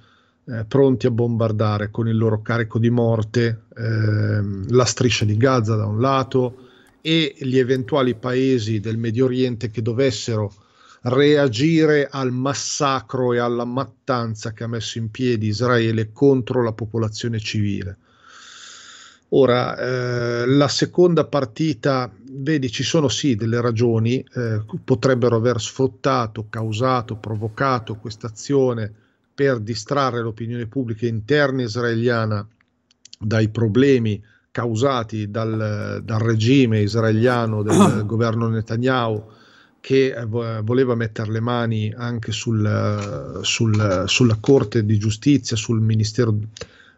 eh, 0.44 0.64
pronti 0.64 1.06
a 1.06 1.10
bombardare 1.10 1.90
con 1.90 2.08
il 2.08 2.16
loro 2.16 2.40
carico 2.42 2.78
di 2.78 2.90
morte 2.90 3.64
eh, 3.76 4.42
la 4.68 4.84
striscia 4.84 5.24
di 5.24 5.36
Gaza 5.36 5.76
da 5.76 5.86
un 5.86 6.00
lato 6.00 6.68
e 7.00 7.34
gli 7.38 7.58
eventuali 7.58 8.14
paesi 8.14 8.80
del 8.80 8.96
Medio 8.96 9.24
Oriente 9.24 9.70
che 9.70 9.82
dovessero 9.82 10.52
reagire 11.02 12.06
al 12.08 12.30
massacro 12.32 13.32
e 13.32 13.38
alla 13.38 13.64
mattanza 13.64 14.52
che 14.52 14.62
ha 14.64 14.68
messo 14.68 14.98
in 14.98 15.10
piedi 15.10 15.48
Israele 15.48 16.12
contro 16.12 16.62
la 16.62 16.72
popolazione 16.72 17.40
civile. 17.40 17.96
Ora, 19.34 19.76
eh, 19.78 20.46
la 20.46 20.68
seconda 20.68 21.24
partita, 21.24 22.10
vedi, 22.32 22.70
ci 22.70 22.82
sono 22.82 23.08
sì 23.08 23.34
delle 23.34 23.62
ragioni, 23.62 24.22
eh, 24.34 24.62
potrebbero 24.84 25.36
aver 25.36 25.58
sfruttato, 25.58 26.46
causato, 26.50 27.16
provocato 27.16 27.94
questa 27.96 28.26
azione 28.26 28.92
per 29.34 29.60
distrarre 29.60 30.20
l'opinione 30.20 30.66
pubblica 30.66 31.06
interna 31.06 31.62
israeliana 31.62 32.46
dai 33.18 33.48
problemi 33.48 34.22
causati 34.50 35.30
dal, 35.30 36.02
dal 36.04 36.20
regime 36.20 36.80
israeliano 36.80 37.62
del 37.62 38.04
governo 38.04 38.48
Netanyahu 38.48 39.24
che 39.80 40.12
eh, 40.14 40.26
voleva 40.26 40.94
mettere 40.94 41.32
le 41.32 41.40
mani 41.40 41.90
anche 41.96 42.32
sul, 42.32 43.40
sul, 43.40 44.04
sulla 44.06 44.36
Corte 44.38 44.84
di 44.84 44.98
Giustizia, 44.98 45.56
sul 45.56 45.80
Ministero 45.80 46.38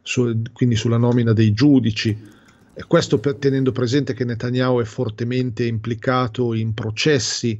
su, 0.04 0.42
quindi 0.52 0.76
sulla 0.76 0.98
nomina 0.98 1.32
dei 1.32 1.52
giudici. 1.52 2.32
E 2.72 2.84
questo 2.86 3.18
per, 3.18 3.36
tenendo 3.36 3.72
presente 3.72 4.14
che 4.14 4.24
Netanyahu 4.24 4.80
è 4.80 4.84
fortemente 4.84 5.64
implicato 5.64 6.54
in 6.54 6.74
processi 6.74 7.58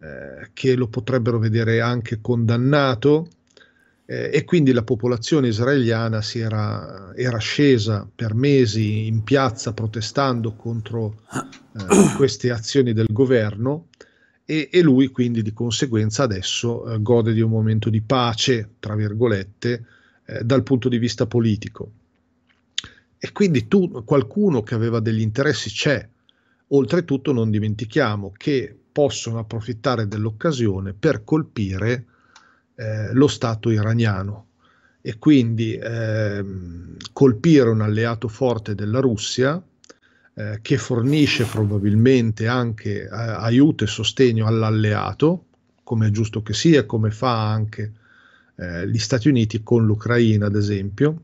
eh, 0.00 0.50
che 0.52 0.74
lo 0.74 0.88
potrebbero 0.88 1.38
vedere 1.38 1.80
anche 1.80 2.20
condannato 2.20 3.28
eh, 4.06 4.30
e 4.32 4.44
quindi 4.44 4.72
la 4.72 4.84
popolazione 4.84 5.48
israeliana 5.48 6.22
si 6.22 6.38
era, 6.38 7.12
era, 7.14 7.38
scesa 7.38 8.08
per 8.12 8.34
mesi 8.34 9.06
in 9.06 9.22
piazza 9.22 9.72
protestando 9.72 10.54
contro 10.54 11.22
eh, 11.34 12.14
queste 12.16 12.50
azioni 12.50 12.92
del 12.92 13.08
governo 13.10 13.88
e, 14.44 14.68
e, 14.72 14.82
lui 14.82 15.08
quindi 15.08 15.42
di 15.42 15.52
conseguenza 15.52 16.22
adesso 16.22 16.90
eh, 16.90 17.02
gode 17.02 17.34
di 17.34 17.40
un 17.40 17.50
momento 17.50 17.90
di 17.90 18.00
pace, 18.00 18.76
tra 18.78 18.94
virgolette, 18.94 19.84
eh, 20.30 20.44
dal 20.44 20.62
punto 20.62 20.90
di 20.90 20.98
vista 20.98 21.26
politico. 21.26 21.90
E 23.18 23.32
quindi 23.32 23.66
tu, 23.66 24.04
qualcuno 24.04 24.62
che 24.62 24.74
aveva 24.74 25.00
degli 25.00 25.22
interessi 25.22 25.70
c'è. 25.70 26.06
Oltretutto 26.68 27.32
non 27.32 27.50
dimentichiamo 27.50 28.32
che 28.36 28.76
possono 28.92 29.38
approfittare 29.38 30.06
dell'occasione 30.06 30.92
per 30.92 31.24
colpire 31.24 32.04
eh, 32.74 33.14
lo 33.14 33.26
Stato 33.26 33.70
iraniano 33.70 34.46
e 35.00 35.18
quindi 35.18 35.74
eh, 35.74 36.44
colpire 37.12 37.70
un 37.70 37.80
alleato 37.80 38.28
forte 38.28 38.74
della 38.74 39.00
Russia 39.00 39.62
eh, 40.34 40.58
che 40.60 40.76
fornisce 40.76 41.44
probabilmente 41.44 42.46
anche 42.46 43.04
eh, 43.04 43.08
aiuto 43.10 43.84
e 43.84 43.86
sostegno 43.86 44.46
all'alleato, 44.46 45.44
come 45.82 46.08
è 46.08 46.10
giusto 46.10 46.42
che 46.42 46.52
sia, 46.52 46.84
come 46.84 47.10
fa 47.10 47.50
anche 47.50 47.92
eh, 48.58 48.88
gli 48.88 48.98
Stati 48.98 49.28
Uniti 49.28 49.62
con 49.62 49.86
l'Ucraina, 49.86 50.46
ad 50.46 50.56
esempio. 50.56 51.22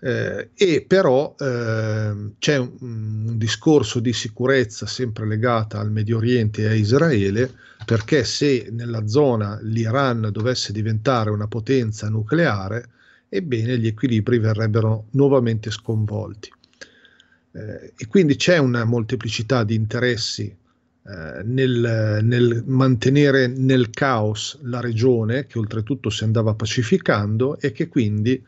Eh, 0.00 0.50
e 0.54 0.84
però 0.86 1.34
eh, 1.36 2.30
c'è 2.38 2.56
un, 2.56 2.70
un, 2.80 3.36
discorso 3.36 3.98
di 3.98 4.12
sicurezza 4.12 4.86
sempre 4.86 5.26
legata 5.26 5.80
al 5.80 5.90
Medio 5.90 6.18
Oriente 6.18 6.62
e 6.62 6.66
a 6.68 6.74
Israele, 6.74 7.52
perché 7.84 8.22
se 8.22 8.68
nella 8.70 9.08
zona 9.08 9.58
l'Iran 9.60 10.28
dovesse 10.30 10.72
diventare 10.72 11.30
una 11.30 11.48
potenza 11.48 12.08
nucleare, 12.08 12.90
ebbene 13.28 13.76
gli 13.78 13.88
equilibri 13.88 14.38
verrebbero 14.38 15.06
nuovamente 15.10 15.72
sconvolti. 15.72 16.52
Eh, 17.50 17.92
e 17.96 18.06
quindi 18.06 18.36
c'è 18.36 18.58
una 18.58 18.84
molteplicità 18.84 19.64
di 19.64 19.74
interessi 19.74 20.56
nel, 21.44 22.18
nel, 22.22 22.62
mantenere 22.66 23.46
nel 23.46 23.88
caos 23.90 24.58
la 24.62 24.80
regione, 24.80 25.46
che 25.46 25.58
oltretutto 25.58 26.10
si 26.10 26.24
andava 26.24 26.54
pacificando 26.54 27.58
e 27.58 27.72
che 27.72 27.88
quindi 27.88 28.44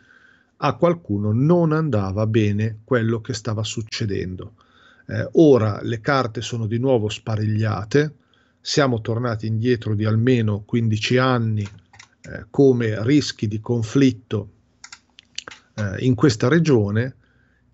a 0.63 0.75
qualcuno 0.75 1.33
non 1.33 1.73
andava 1.73 2.27
bene 2.27 2.81
quello 2.85 3.21
che 3.21 3.33
stava 3.33 3.65
succedendo. 3.65 4.55
Eh, 5.07 5.29
ora 5.33 5.81
le 5.83 6.01
carte 6.01 6.43
sono 6.43 6.67
di 6.67 6.79
nuovo 6.79 7.09
sparigliate, 7.09 8.15
siamo 8.61 9.01
tornati 9.01 9.47
indietro 9.47 9.95
di 9.95 10.05
almeno 10.05 10.63
15 10.67 11.17
anni 11.17 11.63
eh, 11.63 12.47
come 12.51 13.03
rischi 13.05 13.49
di 13.49 13.61
conflitto 13.61 14.51
eh, 15.75 16.05
in 16.05 16.15
questa 16.15 16.49
regione 16.49 17.15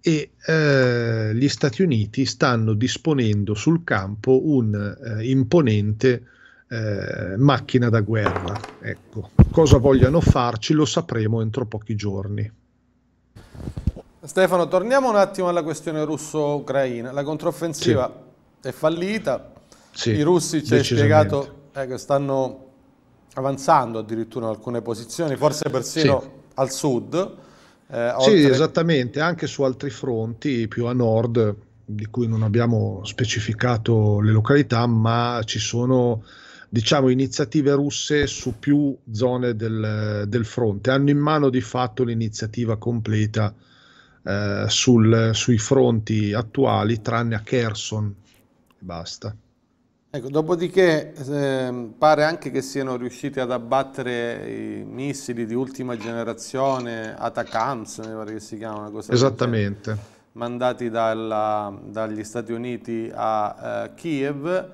e 0.07 0.31
eh, 0.47 1.35
gli 1.35 1.49
Stati 1.49 1.83
Uniti 1.83 2.27
stanno 2.27 2.75
disponendo 2.75 3.55
sul 3.55 3.83
campo 3.83 4.41
un 4.45 4.73
eh, 5.19 5.29
imponente 5.29 6.23
eh, 6.69 7.35
macchina 7.37 7.89
da 7.89 8.03
guerra. 8.03 8.57
Ecco, 8.81 9.31
cosa 9.51 9.79
vogliano 9.79 10.21
farci 10.21 10.75
lo 10.75 10.85
sapremo 10.85 11.41
entro 11.41 11.67
pochi 11.67 11.97
giorni. 11.97 12.49
Stefano, 14.23 14.69
torniamo 14.69 15.09
un 15.09 15.17
attimo 15.17 15.49
alla 15.49 15.65
questione 15.65 16.05
russo-ucraina. 16.05 17.11
La 17.11 17.25
controffensiva 17.25 18.09
sì. 18.61 18.69
è 18.69 18.71
fallita, 18.71 19.55
sì, 19.91 20.11
i 20.11 20.23
russi 20.23 20.63
ci 20.63 20.75
hai 20.75 20.85
spiegato 20.85 21.71
eh, 21.73 21.85
che 21.89 21.99
stanno 21.99 22.65
avanzando 23.35 23.99
addirittura 23.99 24.47
in 24.47 24.53
alcune 24.53 24.83
posizioni, 24.83 25.35
forse 25.35 25.69
persino 25.69 26.21
sì. 26.21 26.29
al 26.55 26.71
sud. 26.71 27.45
Eh, 27.89 28.11
oltre... 28.11 28.41
Sì, 28.41 28.47
esattamente, 28.47 29.21
anche 29.21 29.47
su 29.47 29.63
altri 29.63 29.91
fronti 29.91 30.67
più 30.69 30.87
a 30.87 30.93
nord, 30.93 31.55
di 31.85 32.07
cui 32.07 32.27
non 32.27 32.43
abbiamo 32.43 33.03
specificato 33.05 34.21
le 34.21 34.33
località, 34.33 34.87
ma 34.87 35.41
ci 35.45 35.59
sono 35.59 36.25
diciamo, 36.69 37.09
iniziative 37.09 37.73
russe 37.73 38.27
su 38.27 38.59
più 38.59 38.97
zone 39.11 39.55
del, 39.55 40.25
del 40.27 40.45
fronte. 40.45 40.91
Hanno 40.91 41.11
in 41.11 41.19
mano 41.19 41.49
di 41.49 41.61
fatto 41.61 42.03
l'iniziativa 42.03 42.77
completa 42.77 43.55
eh, 44.23 44.65
sul, 44.67 45.31
sui 45.33 45.59
fronti 45.59 46.33
attuali, 46.33 47.01
tranne 47.01 47.37
a 47.37 47.41
Kherson. 47.41 48.15
Basta. 48.79 49.35
Ecco, 50.17 50.31
dopodiché 50.31 51.13
eh, 51.13 51.91
pare 51.99 52.25
anche 52.25 52.51
che 52.51 52.63
siano 52.63 52.97
riusciti 52.97 53.39
ad 53.39 53.51
abbattere 53.51 54.51
i 54.51 54.83
missili 54.83 55.45
di 55.45 55.53
ultima 55.53 55.95
generazione, 55.95 57.15
Atacams, 57.15 57.99
mi 57.99 58.15
pare 58.15 58.33
che 58.33 58.41
si 58.41 58.57
chiama 58.57 58.79
una 58.79 58.91
cosa 58.91 59.13
Esattamente. 59.13 59.91
Così, 59.91 60.03
mandati 60.33 60.89
dalla, 60.89 61.71
dagli 61.85 62.25
Stati 62.25 62.53
Uniti 62.53 63.13
a 63.15 63.85
eh, 63.85 63.95
Kiev. 63.95 64.71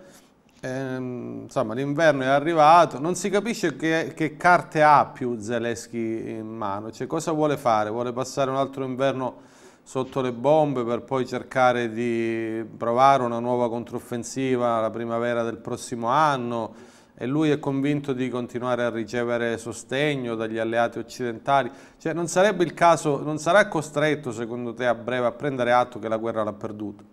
Eh, 0.61 0.95
insomma, 0.97 1.75
l'inverno 1.75 2.23
è 2.23 2.29
arrivato, 2.29 3.01
non 3.01 3.17
si 3.17 3.29
capisce 3.29 3.75
che, 3.75 4.13
che, 4.15 4.37
carte 4.37 4.81
ha 4.81 5.07
più 5.07 5.41
Zelensky 5.41 6.39
in 6.39 6.47
mano, 6.47 6.93
cioè 6.93 7.09
cosa 7.09 7.33
vuole 7.33 7.57
fare? 7.57 7.91
Vuole 7.91 8.13
passare 8.13 8.49
un 8.49 8.59
altro 8.59 8.85
inverno 8.85 9.51
sotto 9.83 10.21
le 10.21 10.33
bombe 10.33 10.85
per 10.85 11.03
poi 11.03 11.27
cercare 11.27 11.93
di 11.93 12.65
provare 12.77 13.25
una 13.25 13.41
nuova 13.41 13.69
controffensiva 13.69 14.81
la 14.81 14.91
primavera 14.91 15.43
del 15.43 15.59
prossimo 15.59 16.09
anno 16.09 16.91
e 17.15 17.27
lui 17.27 17.51
è 17.51 17.59
convinto 17.59 18.13
di 18.13 18.29
continuare 18.29 18.85
a 18.85 18.91
ricevere 18.91 19.59
sostegno 19.59 20.35
dagli 20.35 20.59
alleati 20.59 20.99
occidentali. 20.99 21.71
Cioè 21.99 22.13
non 22.13 22.27
sarebbe 22.27 22.65
il 22.65 22.75
caso, 22.75 23.23
non 23.23 23.39
sarà 23.39 23.69
costretto 23.69 24.33
secondo 24.33 24.75
te 24.75 24.87
a 24.87 24.95
breve 24.95 25.27
a 25.27 25.33
prendere 25.33 25.73
atto 25.73 25.99
che 25.99 26.09
la 26.09 26.17
guerra 26.17 26.43
l'ha 26.43 26.53
perduta? 26.53 27.05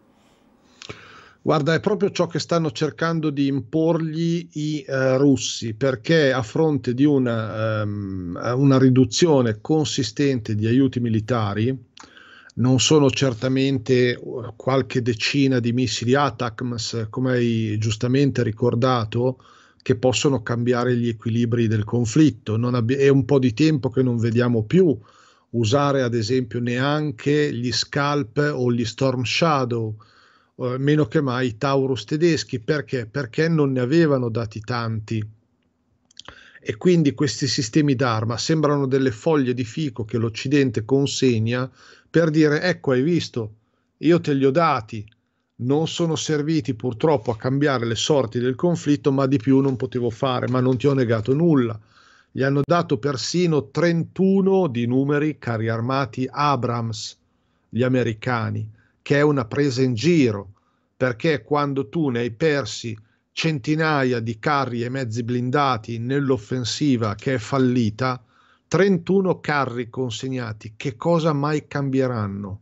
Guarda, 1.41 1.73
è 1.73 1.79
proprio 1.79 2.11
ciò 2.11 2.27
che 2.27 2.37
stanno 2.37 2.71
cercando 2.71 3.29
di 3.29 3.47
imporgli 3.47 4.49
i 4.53 4.85
uh, 4.87 5.15
russi, 5.15 5.73
perché 5.73 6.33
a 6.33 6.41
fronte 6.41 6.93
di 6.93 7.05
una, 7.05 7.83
um, 7.83 8.37
una 8.55 8.77
riduzione 8.77 9.59
consistente 9.61 10.53
di 10.53 10.67
aiuti 10.67 10.99
militari, 10.99 11.75
non 12.59 12.79
sono 12.79 13.09
certamente 13.09 14.17
uh, 14.21 14.53
qualche 14.55 15.01
decina 15.01 15.59
di 15.59 15.73
missili 15.73 16.13
ATACMS, 16.13 17.07
come 17.09 17.31
hai 17.31 17.77
giustamente 17.77 18.43
ricordato, 18.43 19.37
che 19.81 19.95
possono 19.95 20.43
cambiare 20.43 20.95
gli 20.95 21.07
equilibri 21.07 21.67
del 21.67 21.83
conflitto. 21.83 22.55
Abbi- 22.55 22.95
è 22.95 23.07
un 23.07 23.25
po' 23.25 23.39
di 23.39 23.53
tempo 23.53 23.89
che 23.89 24.03
non 24.03 24.17
vediamo 24.17 24.63
più 24.63 24.97
usare 25.51 26.03
ad 26.03 26.13
esempio 26.13 26.59
neanche 26.59 27.51
gli 27.53 27.71
Scalp 27.71 28.51
o 28.53 28.71
gli 28.71 28.85
Storm 28.85 29.23
Shadow 29.23 29.95
eh, 30.57 30.77
meno 30.77 31.07
che 31.07 31.21
mai 31.21 31.47
i 31.47 31.57
Taurus 31.57 32.03
tedeschi. 32.03 32.59
Perché? 32.59 33.05
Perché 33.05 33.47
non 33.47 33.71
ne 33.71 33.79
avevano 33.79 34.29
dati 34.29 34.59
tanti. 34.59 35.25
E 36.61 36.75
quindi 36.75 37.13
questi 37.13 37.47
sistemi 37.47 37.95
d'arma 37.95 38.37
sembrano 38.37 38.85
delle 38.85 39.11
foglie 39.11 39.53
di 39.53 39.63
fico 39.63 40.03
che 40.03 40.17
l'Occidente 40.17 40.83
consegna 40.83 41.69
per 42.09 42.29
dire 42.29 42.61
ecco 42.61 42.91
hai 42.91 43.01
visto, 43.01 43.55
io 43.97 44.19
te 44.19 44.33
li 44.33 44.45
ho 44.45 44.51
dati, 44.51 45.05
non 45.61 45.87
sono 45.87 46.15
serviti 46.15 46.73
purtroppo 46.73 47.31
a 47.31 47.37
cambiare 47.37 47.85
le 47.85 47.95
sorti 47.95 48.39
del 48.39 48.55
conflitto, 48.55 49.11
ma 49.11 49.25
di 49.25 49.37
più 49.37 49.59
non 49.59 49.75
potevo 49.75 50.09
fare, 50.09 50.47
ma 50.47 50.59
non 50.59 50.77
ti 50.77 50.87
ho 50.87 50.93
negato 50.93 51.33
nulla. 51.33 51.77
Gli 52.31 52.43
hanno 52.43 52.61
dato 52.63 52.97
persino 52.97 53.69
31 53.69 54.67
di 54.67 54.85
numeri 54.85 55.37
carri 55.37 55.67
armati 55.67 56.27
Abrams, 56.29 57.17
gli 57.67 57.83
americani, 57.83 58.69
che 59.01 59.17
è 59.17 59.21
una 59.21 59.45
presa 59.45 59.81
in 59.81 59.95
giro, 59.95 60.53
perché 60.95 61.43
quando 61.43 61.89
tu 61.89 62.09
ne 62.09 62.19
hai 62.19 62.31
persi 62.31 62.97
centinaia 63.31 64.19
di 64.19 64.37
carri 64.39 64.83
e 64.83 64.89
mezzi 64.89 65.23
blindati 65.23 65.97
nell'offensiva 65.97 67.15
che 67.15 67.35
è 67.35 67.37
fallita, 67.37 68.21
31 68.69 69.39
carri 69.39 69.89
consegnati, 69.89 70.73
che 70.77 70.95
cosa 70.95 71.33
mai 71.33 71.65
cambieranno? 71.67 72.61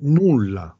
Nulla. 0.00 0.76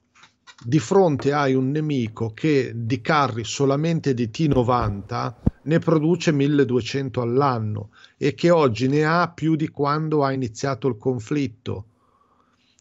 Di 0.64 0.80
fronte 0.80 1.32
hai 1.32 1.54
un 1.54 1.70
nemico 1.70 2.32
che 2.34 2.72
di 2.74 3.00
carri 3.00 3.44
solamente 3.44 4.14
di 4.14 4.30
T90 4.32 5.34
ne 5.62 5.78
produce 5.78 6.32
1200 6.32 7.20
all'anno 7.20 7.90
e 8.16 8.34
che 8.34 8.50
oggi 8.50 8.88
ne 8.88 9.04
ha 9.04 9.30
più 9.30 9.54
di 9.54 9.68
quando 9.68 10.24
ha 10.24 10.32
iniziato 10.32 10.88
il 10.88 10.96
conflitto. 10.96 11.86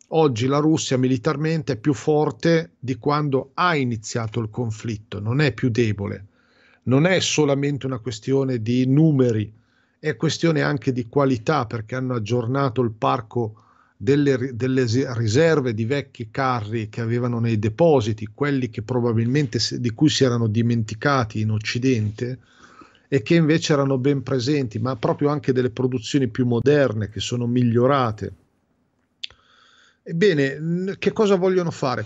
Oggi 0.08 0.48
la 0.48 0.58
Russia 0.58 0.98
militarmente 0.98 1.74
è 1.74 1.78
più 1.78 1.94
forte 1.94 2.72
di 2.80 2.96
quando 2.96 3.52
ha 3.54 3.76
iniziato 3.76 4.40
il 4.40 4.50
conflitto, 4.50 5.20
non 5.20 5.42
è 5.42 5.54
più 5.54 5.70
debole. 5.70 6.26
Non 6.86 7.06
è 7.06 7.20
solamente 7.20 7.86
una 7.86 8.00
questione 8.00 8.64
di 8.64 8.88
numeri, 8.88 9.60
è 10.04 10.16
questione 10.16 10.64
anche 10.64 10.92
di 10.92 11.08
qualità 11.08 11.68
perché 11.68 11.94
hanno 11.94 12.16
aggiornato 12.16 12.82
il 12.82 12.90
parco 12.90 13.66
delle, 13.96 14.56
delle, 14.56 14.84
riserve 15.14 15.76
di 15.76 15.86
vecchi 15.86 16.30
carri 16.32 16.90
che 16.90 17.02
avevano 17.02 17.40
nei 17.40 17.60
depositi, 17.60 18.30
quelli 18.34 18.72
che 18.72 18.82
probabilmente 18.82 19.60
di 19.80 19.92
cui 19.92 20.10
si 20.10 20.24
erano 20.24 20.48
dimenticati 20.48 21.42
in 21.42 21.52
Occidente 21.52 22.40
e 23.08 23.22
che 23.22 23.36
invece 23.36 23.74
erano 23.74 24.00
ben 24.00 24.24
presenti, 24.24 24.80
ma 24.80 24.96
proprio 24.96 25.30
anche 25.30 25.54
delle 25.54 25.70
produzioni 25.70 26.30
più 26.30 26.48
moderne 26.48 27.10
che 27.10 27.20
sono 27.20 27.46
migliorate. 27.46 28.34
Ebbene, 30.02 30.96
che 30.98 31.12
cosa 31.12 31.36
vogliono 31.36 31.70
fare? 31.70 32.04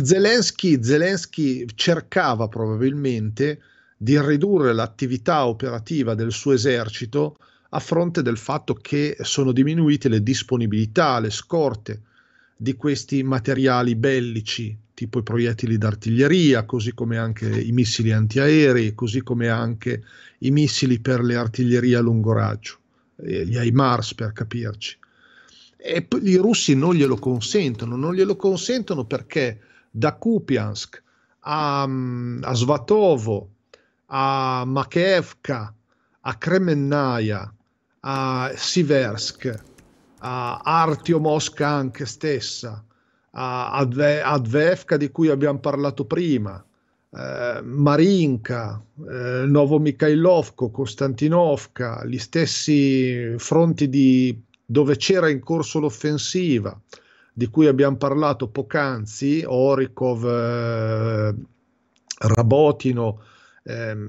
Zelensky, 0.00 0.80
Zelensky 0.80 1.66
cercava 1.74 2.46
probabilmente 2.46 3.58
di 3.96 4.20
ridurre 4.20 4.74
l'attività 4.74 5.46
operativa 5.46 6.14
del 6.14 6.32
suo 6.32 6.52
esercito 6.52 7.36
a 7.70 7.80
fronte 7.80 8.22
del 8.22 8.36
fatto 8.36 8.74
che 8.74 9.16
sono 9.20 9.52
diminuite 9.52 10.08
le 10.08 10.22
disponibilità, 10.22 11.18
le 11.18 11.30
scorte 11.30 12.02
di 12.56 12.74
questi 12.74 13.22
materiali 13.22 13.96
bellici, 13.96 14.76
tipo 14.94 15.18
i 15.18 15.22
proiettili 15.22 15.76
d'artiglieria, 15.76 16.64
così 16.64 16.94
come 16.94 17.18
anche 17.18 17.48
i 17.48 17.72
missili 17.72 18.12
antiaerei, 18.12 18.94
così 18.94 19.22
come 19.22 19.48
anche 19.48 20.02
i 20.38 20.50
missili 20.50 21.00
per 21.00 21.22
le 21.22 21.36
artiglierie 21.36 21.96
a 21.96 22.00
lungo 22.00 22.32
raggio, 22.32 22.78
eh, 23.16 23.44
gli 23.46 23.56
HIMARS 23.56 24.14
per 24.14 24.32
capirci. 24.32 24.98
E 25.76 26.06
i 26.22 26.36
russi 26.36 26.74
non 26.74 26.94
glielo 26.94 27.16
consentono, 27.16 27.96
non 27.96 28.14
glielo 28.14 28.36
consentono 28.36 29.04
perché 29.04 29.60
da 29.90 30.14
Kupiansk 30.14 31.02
a, 31.40 31.82
a 31.82 32.54
Svatovo, 32.54 33.50
a 34.06 34.64
Makevka, 34.66 35.74
a 36.20 36.38
Kremennaia, 36.38 37.52
a 38.00 38.52
Siversk, 38.54 39.64
a 40.18 40.60
Artyomovsk 40.62 41.60
anche 41.60 42.06
stessa, 42.06 42.84
a 43.32 43.70
Advevka 43.76 44.96
di 44.96 45.10
cui 45.10 45.28
abbiamo 45.28 45.58
parlato 45.58 46.04
prima, 46.04 46.64
eh, 47.10 47.60
Marinka, 47.62 48.82
eh, 49.08 49.44
Novomikailovko, 49.46 50.70
Kostantinovka, 50.70 52.04
gli 52.04 52.18
stessi 52.18 53.34
fronti 53.38 53.88
di, 53.88 54.42
dove 54.64 54.96
c'era 54.96 55.28
in 55.28 55.40
corso 55.40 55.78
l'offensiva 55.80 56.78
di 57.32 57.48
cui 57.48 57.66
abbiamo 57.66 57.96
parlato 57.96 58.48
poc'anzi, 58.48 59.44
Orikov, 59.46 60.24
eh, 60.24 61.34
Rabotino, 62.18 63.20
ehm, 63.66 64.08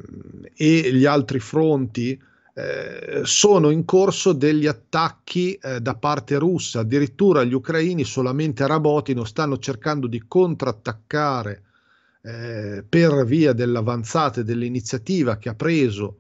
e 0.56 0.94
gli 0.94 1.06
altri 1.06 1.40
fronti, 1.40 2.20
eh, 2.54 3.22
sono 3.24 3.70
in 3.70 3.86
corso 3.86 4.34
degli 4.34 4.68
attacchi 4.68 5.54
eh, 5.56 5.80
da 5.80 5.96
parte 5.96 6.38
russa. 6.38 6.80
Addirittura 6.80 7.44
gli 7.44 7.54
ucraini 7.54 8.04
solamente 8.04 8.64
a 8.64 8.68
Rabotino 8.68 9.24
stanno 9.24 9.58
cercando 9.58 10.08
di 10.08 10.24
contrattaccare 10.28 11.64
eh, 12.22 12.84
per 12.88 13.26
via 13.26 13.54
dell'avanzata 13.54 14.42
e 14.42 14.44
dell'iniziativa 14.44 15.38
che 15.38 15.50
ha 15.50 15.56
preso 15.56 16.18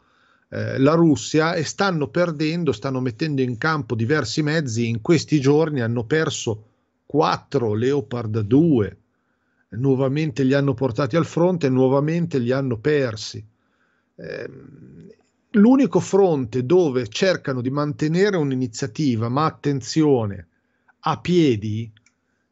eh, 0.49 0.77
la 0.77 0.93
Russia 0.93 1.53
e 1.53 1.63
stanno 1.63 2.07
perdendo, 2.07 2.71
stanno 2.71 3.01
mettendo 3.01 3.41
in 3.41 3.57
campo 3.57 3.95
diversi 3.95 4.41
mezzi. 4.43 4.87
In 4.87 5.01
questi 5.01 5.39
giorni 5.39 5.81
hanno 5.81 6.05
perso 6.05 6.65
quattro 7.05 7.73
Leopard 7.73 8.41
2 8.41 8.97
nuovamente 9.69 10.43
li 10.43 10.53
hanno 10.53 10.73
portati 10.73 11.15
al 11.15 11.25
fronte 11.25 11.69
nuovamente 11.69 12.37
li 12.37 12.51
hanno 12.51 12.77
persi. 12.77 13.43
Eh, 14.15 14.49
l'unico 15.51 15.99
fronte 15.99 16.65
dove 16.65 17.07
cercano 17.07 17.61
di 17.61 17.69
mantenere 17.69 18.37
un'iniziativa, 18.37 19.29
ma 19.29 19.45
attenzione, 19.45 20.47
a 20.99 21.19
piedi, 21.19 21.91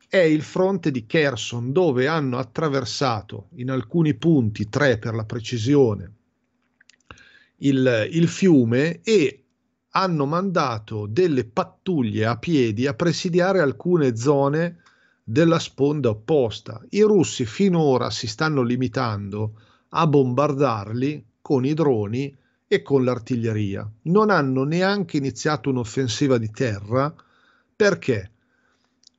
è 0.08 0.18
il 0.18 0.44
fronte 0.44 0.92
di 0.92 1.06
Kherson, 1.06 1.72
dove 1.72 2.08
hanno 2.08 2.38
attraversato 2.38 3.48
in 3.56 3.70
alcuni 3.70 4.14
punti, 4.14 4.70
tre 4.70 4.98
per 4.98 5.14
la 5.14 5.26
precisione, 5.26 6.12
il, 7.58 8.08
il 8.12 8.28
fiume 8.28 9.02
e 9.02 9.44
hanno 9.90 10.26
mandato 10.26 11.08
delle 11.08 11.46
pattuglie 11.46 12.26
a 12.26 12.38
piedi 12.38 12.86
a 12.86 12.94
presidiare 12.94 13.62
alcune 13.62 14.16
zone 14.16 14.82
della 15.28 15.58
sponda 15.58 16.10
opposta. 16.10 16.80
I 16.90 17.02
russi 17.02 17.46
finora 17.46 18.12
si 18.12 18.28
stanno 18.28 18.62
limitando 18.62 19.60
a 19.90 20.06
bombardarli 20.06 21.26
con 21.42 21.66
i 21.66 21.74
droni 21.74 22.34
e 22.68 22.82
con 22.84 23.04
l'artiglieria. 23.04 23.90
Non 24.04 24.30
hanno 24.30 24.64
neanche 24.64 25.18
iniziato 25.18 25.72
un'offensiva 25.72 26.38
di 26.38 26.52
terra 26.52 27.14
perché? 27.76 28.30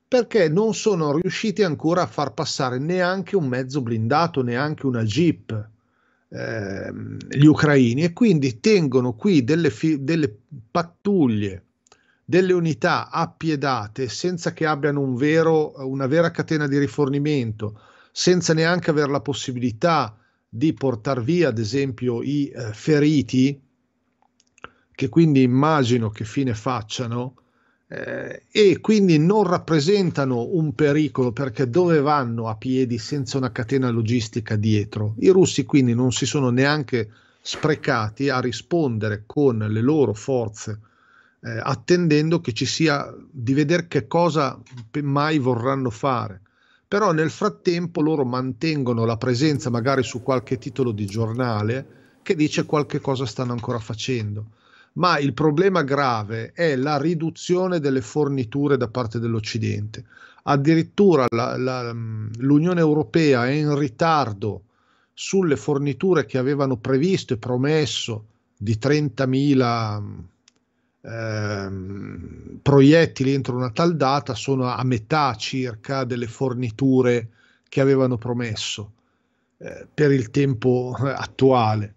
Perché 0.07 0.47
non 0.47 0.73
sono 0.73 1.17
riusciti 1.17 1.63
ancora 1.63 2.03
a 2.03 2.07
far 2.07 2.33
passare 2.33 2.79
neanche 2.79 3.35
un 3.35 3.47
mezzo 3.47 3.81
blindato, 3.81 4.41
neanche 4.41 4.85
una 4.85 5.03
jeep 5.03 5.69
eh, 6.29 6.93
gli 7.29 7.45
ucraini 7.45 8.03
e 8.03 8.13
quindi 8.13 8.61
tengono 8.61 9.13
qui 9.13 9.43
delle, 9.43 9.69
fi- 9.69 10.01
delle 10.01 10.33
pattuglie 10.71 11.66
delle 12.29 12.51
unità 12.51 13.09
appiedate 13.09 14.09
senza 14.09 14.51
che 14.51 14.65
abbiano 14.65 14.99
un 14.99 15.15
vero, 15.15 15.75
una 15.87 16.07
vera 16.07 16.29
catena 16.29 16.67
di 16.67 16.77
rifornimento, 16.77 17.79
senza 18.11 18.53
neanche 18.53 18.89
avere 18.89 19.09
la 19.09 19.21
possibilità 19.21 20.13
di 20.49 20.73
portare 20.73 21.21
via, 21.21 21.47
ad 21.47 21.57
esempio, 21.57 22.21
i 22.21 22.49
eh, 22.49 22.73
feriti, 22.73 23.57
che 24.91 25.07
quindi 25.07 25.41
immagino 25.41 26.09
che 26.09 26.25
fine 26.25 26.53
facciano, 26.53 27.35
eh, 27.87 28.43
e 28.51 28.79
quindi 28.81 29.17
non 29.17 29.45
rappresentano 29.45 30.49
un 30.51 30.75
pericolo 30.75 31.31
perché 31.31 31.69
dove 31.69 32.01
vanno 32.01 32.49
a 32.49 32.57
piedi 32.57 32.97
senza 32.97 33.37
una 33.37 33.53
catena 33.53 33.89
logistica 33.89 34.57
dietro? 34.57 35.15
I 35.19 35.29
russi 35.29 35.63
quindi 35.63 35.95
non 35.95 36.11
si 36.11 36.25
sono 36.25 36.49
neanche 36.49 37.09
sprecati 37.39 38.27
a 38.27 38.41
rispondere 38.41 39.23
con 39.25 39.59
le 39.59 39.81
loro 39.81 40.13
forze 40.13 40.81
eh, 41.41 41.59
attendendo 41.61 42.41
che 42.41 42.53
ci 42.53 42.65
sia 42.65 43.13
di 43.29 43.53
vedere 43.53 43.87
che 43.87 44.07
cosa 44.07 44.59
mai 45.01 45.37
vorranno 45.37 45.89
fare. 45.89 46.41
Però 46.87 47.11
nel 47.11 47.29
frattempo 47.29 48.01
loro 48.01 48.23
mantengono 48.23 49.05
la 49.05 49.17
presenza 49.17 49.69
magari 49.69 50.03
su 50.03 50.23
qualche 50.23 50.57
titolo 50.57 50.91
di 50.91 51.05
giornale 51.05 51.95
che 52.23 52.35
dice 52.35 52.65
qualche 52.65 52.99
cosa 52.99 53.25
stanno 53.25 53.51
ancora 53.51 53.79
facendo. 53.79 54.51
Ma 54.93 55.19
il 55.19 55.33
problema 55.33 55.83
grave 55.83 56.53
è 56.53 56.75
la 56.75 56.97
riduzione 56.97 57.79
delle 57.79 58.01
forniture 58.01 58.77
da 58.77 58.87
parte 58.87 59.19
dell'Occidente. 59.19 60.05
Addirittura 60.43 61.25
la, 61.29 61.57
la, 61.57 61.91
l'Unione 61.91 62.79
Europea 62.79 63.47
è 63.47 63.51
in 63.51 63.77
ritardo 63.77 64.63
sulle 65.13 65.55
forniture 65.55 66.25
che 66.25 66.37
avevano 66.37 66.77
previsto 66.77 67.33
e 67.33 67.37
promesso 67.37 68.25
di 68.57 68.77
30.000 68.81 70.01
ehm, 71.07 72.59
proiettili 72.61 73.33
entro 73.33 73.55
una 73.55 73.71
tal 73.71 73.95
data 73.95 74.33
sono 74.35 74.67
a 74.67 74.83
metà 74.83 75.35
circa 75.35 76.03
delle 76.03 76.27
forniture 76.27 77.29
che 77.69 77.81
avevano 77.81 78.17
promesso 78.17 78.91
eh, 79.57 79.87
per 79.93 80.11
il 80.11 80.29
tempo 80.29 80.95
eh, 80.99 81.09
attuale 81.09 81.95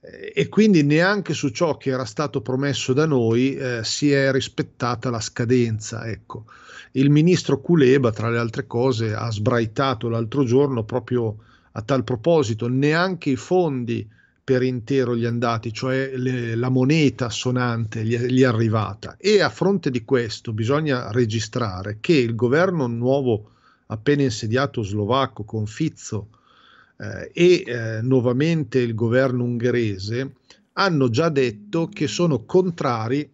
eh, 0.00 0.32
e 0.34 0.48
quindi 0.48 0.82
neanche 0.82 1.32
su 1.32 1.48
ciò 1.48 1.76
che 1.76 1.90
era 1.90 2.04
stato 2.04 2.40
promesso 2.42 2.92
da 2.92 3.06
noi 3.06 3.56
eh, 3.56 3.80
si 3.82 4.12
è 4.12 4.30
rispettata 4.30 5.10
la 5.10 5.20
scadenza. 5.20 6.06
Ecco. 6.06 6.44
Il 6.92 7.10
ministro 7.10 7.60
Kuleba, 7.60 8.10
tra 8.10 8.28
le 8.30 8.38
altre 8.38 8.66
cose, 8.66 9.14
ha 9.14 9.30
sbraitato 9.30 10.08
l'altro 10.08 10.44
giorno 10.44 10.84
proprio 10.84 11.36
a 11.72 11.82
tal 11.82 12.02
proposito, 12.02 12.66
neanche 12.66 13.30
i 13.30 13.36
fondi 13.36 14.08
per 14.50 14.62
intero 14.62 15.14
gli 15.14 15.26
andati, 15.26 15.72
cioè 15.72 16.10
le, 16.16 16.56
la 16.56 16.70
moneta 16.70 17.30
sonante 17.30 18.02
gli 18.02 18.18
gli 18.18 18.40
è, 18.40 18.46
arrivata. 18.46 19.14
E 19.16 19.40
a 19.40 19.48
fronte 19.48 19.92
di 19.92 20.04
questo 20.04 20.52
bisogna 20.52 21.12
registrare 21.12 21.98
che 22.00 22.14
il 22.14 22.34
governo 22.34 22.88
nuovo 22.88 23.50
appena 23.86 24.22
insediato 24.22 24.82
slovacco 24.82 25.44
con 25.44 25.66
Fizzo 25.66 26.30
eh, 26.98 27.30
e 27.32 27.62
eh, 27.64 28.02
nuovamente 28.02 28.80
il 28.80 28.96
governo 28.96 29.44
ungherese 29.44 30.34
hanno 30.72 31.08
già 31.10 31.28
detto 31.28 31.86
che 31.86 32.08
sono 32.08 32.44
contrari 32.44 33.30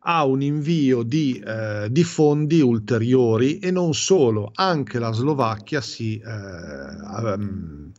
a 0.00 0.24
un 0.24 0.42
invio 0.42 1.04
di, 1.04 1.38
eh, 1.38 1.86
di, 1.88 2.02
fondi 2.02 2.60
ulteriori 2.60 3.60
e 3.60 3.70
non 3.70 3.94
solo, 3.94 4.50
anche 4.54 4.98
la 4.98 5.12
Slovacchia 5.12 5.80
si 5.80 6.20
um, 6.24 7.92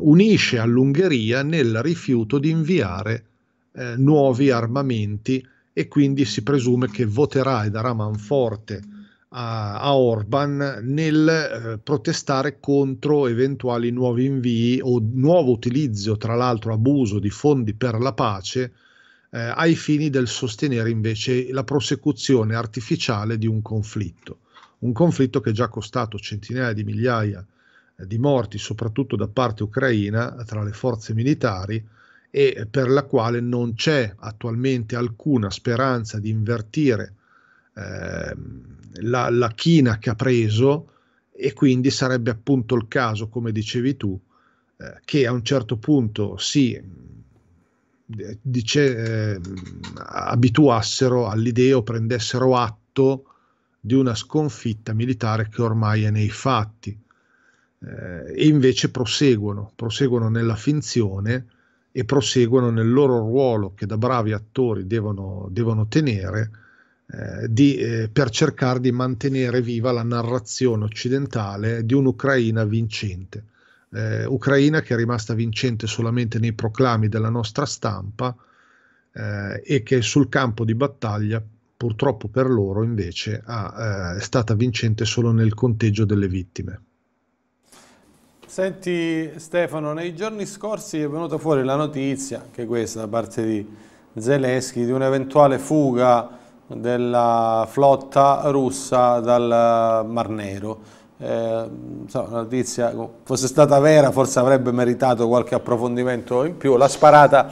unisce 0.00 0.58
all'Ungheria 0.58 1.42
nel 1.42 1.82
rifiuto 1.82 2.38
di 2.38 2.50
inviare 2.50 3.24
eh, 3.72 3.96
nuovi 3.96 4.50
armamenti 4.50 5.46
e 5.72 5.86
quindi 5.88 6.24
si 6.24 6.42
presume 6.42 6.90
che 6.90 7.04
voterà 7.04 7.64
e 7.64 7.70
darà 7.70 7.92
manforte 7.92 8.82
a, 9.30 9.78
a 9.78 9.96
Orban 9.96 10.80
nel 10.82 11.28
eh, 11.28 11.78
protestare 11.78 12.58
contro 12.60 13.26
eventuali 13.26 13.90
nuovi 13.90 14.24
invii 14.24 14.80
o 14.82 15.00
nuovo 15.00 15.52
utilizzo, 15.52 16.16
tra 16.16 16.34
l'altro 16.34 16.72
abuso 16.72 17.18
di 17.18 17.30
fondi 17.30 17.74
per 17.74 17.98
la 17.98 18.12
pace 18.12 18.72
eh, 19.30 19.38
ai 19.38 19.74
fini 19.74 20.10
del 20.10 20.28
sostenere 20.28 20.90
invece 20.90 21.52
la 21.52 21.64
prosecuzione 21.64 22.54
artificiale 22.54 23.38
di 23.38 23.46
un 23.46 23.62
conflitto. 23.62 24.40
Un 24.78 24.92
conflitto 24.92 25.40
che 25.40 25.50
è 25.50 25.52
già 25.52 25.68
costato 25.68 26.18
centinaia 26.18 26.72
di 26.72 26.84
migliaia 26.84 27.40
di 27.40 27.57
di 28.06 28.18
morti, 28.18 28.58
soprattutto 28.58 29.16
da 29.16 29.26
parte 29.26 29.64
ucraina, 29.64 30.44
tra 30.46 30.62
le 30.62 30.72
forze 30.72 31.14
militari 31.14 31.84
e 32.30 32.66
per 32.70 32.88
la 32.88 33.04
quale 33.04 33.40
non 33.40 33.74
c'è 33.74 34.14
attualmente 34.18 34.94
alcuna 34.94 35.50
speranza 35.50 36.18
di 36.20 36.30
invertire 36.30 37.14
eh, 37.74 38.36
la, 39.00 39.30
la 39.30 39.48
china 39.48 39.98
che 39.98 40.10
ha 40.10 40.14
preso 40.14 40.92
e 41.32 41.52
quindi 41.52 41.90
sarebbe 41.90 42.30
appunto 42.30 42.74
il 42.74 42.86
caso, 42.86 43.28
come 43.28 43.50
dicevi 43.50 43.96
tu, 43.96 44.18
eh, 44.76 45.00
che 45.04 45.26
a 45.26 45.32
un 45.32 45.42
certo 45.42 45.76
punto 45.76 46.36
si 46.36 46.80
dice, 48.40 49.34
eh, 49.34 49.40
abituassero 49.96 51.28
all'idea 51.28 51.76
o 51.76 51.82
prendessero 51.82 52.56
atto 52.56 53.24
di 53.80 53.94
una 53.94 54.14
sconfitta 54.14 54.92
militare 54.92 55.48
che 55.48 55.62
ormai 55.62 56.04
è 56.04 56.10
nei 56.10 56.30
fatti 56.30 56.98
eh, 57.80 58.32
e 58.34 58.46
invece 58.46 58.90
proseguono, 58.90 59.72
proseguono 59.74 60.28
nella 60.28 60.56
finzione 60.56 61.46
e 61.92 62.04
proseguono 62.04 62.70
nel 62.70 62.90
loro 62.90 63.18
ruolo 63.18 63.74
che 63.74 63.86
da 63.86 63.96
bravi 63.96 64.32
attori 64.32 64.86
devono, 64.86 65.48
devono 65.50 65.86
tenere 65.86 66.50
eh, 67.10 67.48
di, 67.48 67.76
eh, 67.76 68.08
per 68.12 68.30
cercare 68.30 68.80
di 68.80 68.92
mantenere 68.92 69.62
viva 69.62 69.92
la 69.92 70.02
narrazione 70.02 70.84
occidentale 70.84 71.84
di 71.84 71.94
un'Ucraina 71.94 72.64
vincente. 72.64 73.44
Eh, 73.90 74.26
Ucraina 74.26 74.82
che 74.82 74.92
è 74.92 74.96
rimasta 74.96 75.32
vincente 75.32 75.86
solamente 75.86 76.38
nei 76.38 76.52
proclami 76.52 77.08
della 77.08 77.30
nostra 77.30 77.64
stampa 77.64 78.36
eh, 79.12 79.62
e 79.64 79.82
che 79.82 80.02
sul 80.02 80.28
campo 80.28 80.64
di 80.64 80.74
battaglia 80.74 81.42
purtroppo 81.74 82.28
per 82.28 82.50
loro 82.50 82.82
invece 82.82 83.40
ha, 83.42 84.14
eh, 84.14 84.18
è 84.18 84.20
stata 84.20 84.54
vincente 84.54 85.06
solo 85.06 85.32
nel 85.32 85.54
conteggio 85.54 86.04
delle 86.04 86.28
vittime. 86.28 86.82
Senti 88.48 89.30
Stefano, 89.36 89.92
nei 89.92 90.14
giorni 90.14 90.46
scorsi 90.46 91.02
è 91.02 91.06
venuta 91.06 91.36
fuori 91.36 91.62
la 91.62 91.74
notizia, 91.74 92.40
anche 92.40 92.64
questa 92.64 93.00
da 93.00 93.06
parte 93.06 93.44
di 93.44 93.76
Zelensky, 94.16 94.86
di 94.86 94.90
un'eventuale 94.90 95.58
fuga 95.58 96.30
della 96.66 97.66
flotta 97.68 98.40
russa 98.46 99.20
dal 99.20 100.02
Mar 100.06 100.30
Nero. 100.30 100.78
Eh, 101.18 101.68
so, 102.06 102.22
la 102.30 102.38
notizia 102.38 102.90
fosse 103.22 103.48
stata 103.48 103.78
vera 103.80 104.10
forse 104.12 104.38
avrebbe 104.38 104.72
meritato 104.72 105.28
qualche 105.28 105.54
approfondimento 105.54 106.42
in 106.44 106.56
più, 106.56 106.78
l'ha 106.78 106.88
sparata 106.88 107.50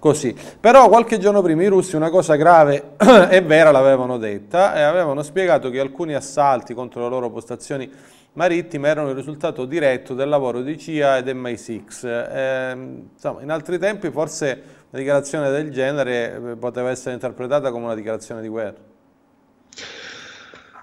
così. 0.00 0.34
Però 0.58 0.88
qualche 0.88 1.18
giorno 1.18 1.40
prima 1.40 1.62
i 1.62 1.68
russi 1.68 1.94
una 1.94 2.10
cosa 2.10 2.34
grave 2.34 2.96
e 3.30 3.40
vera 3.42 3.70
l'avevano 3.70 4.18
detta 4.18 4.74
e 4.74 4.82
avevano 4.82 5.22
spiegato 5.22 5.70
che 5.70 5.78
alcuni 5.78 6.14
assalti 6.14 6.74
contro 6.74 7.00
le 7.02 7.08
loro 7.08 7.30
postazioni 7.30 7.88
marittime 8.34 8.88
erano 8.88 9.10
il 9.10 9.14
risultato 9.14 9.64
diretto 9.64 10.14
del 10.14 10.28
lavoro 10.28 10.62
di 10.62 10.78
CIA 10.78 11.18
ed 11.18 11.28
MI6. 11.28 12.06
Eh, 12.06 12.72
insomma, 13.12 13.42
in 13.42 13.50
altri 13.50 13.78
tempi 13.78 14.10
forse 14.10 14.62
una 14.90 15.00
dichiarazione 15.00 15.50
del 15.50 15.70
genere 15.70 16.34
eh, 16.34 16.56
poteva 16.56 16.90
essere 16.90 17.14
interpretata 17.14 17.70
come 17.70 17.84
una 17.84 17.94
dichiarazione 17.94 18.40
di 18.40 18.48
guerra. 18.48 18.90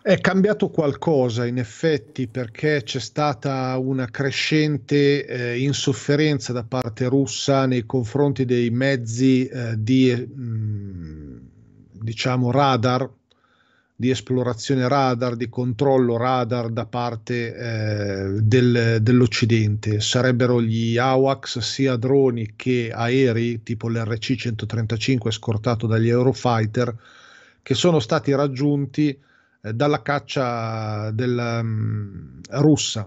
È 0.02 0.18
cambiato 0.20 0.70
qualcosa 0.70 1.46
in 1.46 1.58
effetti 1.58 2.28
perché 2.28 2.84
c'è 2.84 3.00
stata 3.00 3.78
una 3.78 4.08
crescente 4.10 5.26
eh, 5.26 5.60
insofferenza 5.62 6.54
da 6.54 6.64
parte 6.64 7.08
russa 7.08 7.66
nei 7.66 7.86
confronti 7.86 8.46
dei 8.46 8.70
mezzi 8.70 9.46
eh, 9.46 9.76
di 9.78 10.16
mh, 10.16 10.42
mm, 10.42 11.38
diciamo 12.02 12.50
radar 12.50 13.10
di 14.00 14.12
esplorazione 14.12 14.88
radar, 14.88 15.36
di 15.36 15.50
controllo 15.50 16.16
radar 16.16 16.70
da 16.70 16.86
parte 16.86 17.54
eh, 17.54 18.42
del, 18.42 19.00
dell'Occidente. 19.02 20.00
Sarebbero 20.00 20.62
gli 20.62 20.98
AWACS 20.98 21.60
sia 21.60 21.98
droni 21.98 22.54
che 22.56 22.94
aerei, 22.96 23.62
tipo 23.62 23.90
l'RC-135 23.90 25.32
scortato 25.32 25.86
dagli 25.86 26.08
Eurofighter, 26.08 26.96
che 27.62 27.74
sono 27.74 28.00
stati 28.00 28.34
raggiunti 28.34 29.20
eh, 29.62 29.74
dalla 29.74 30.02
caccia 30.02 31.12
della, 31.12 31.60
um, 31.60 32.40
russa. 32.52 33.06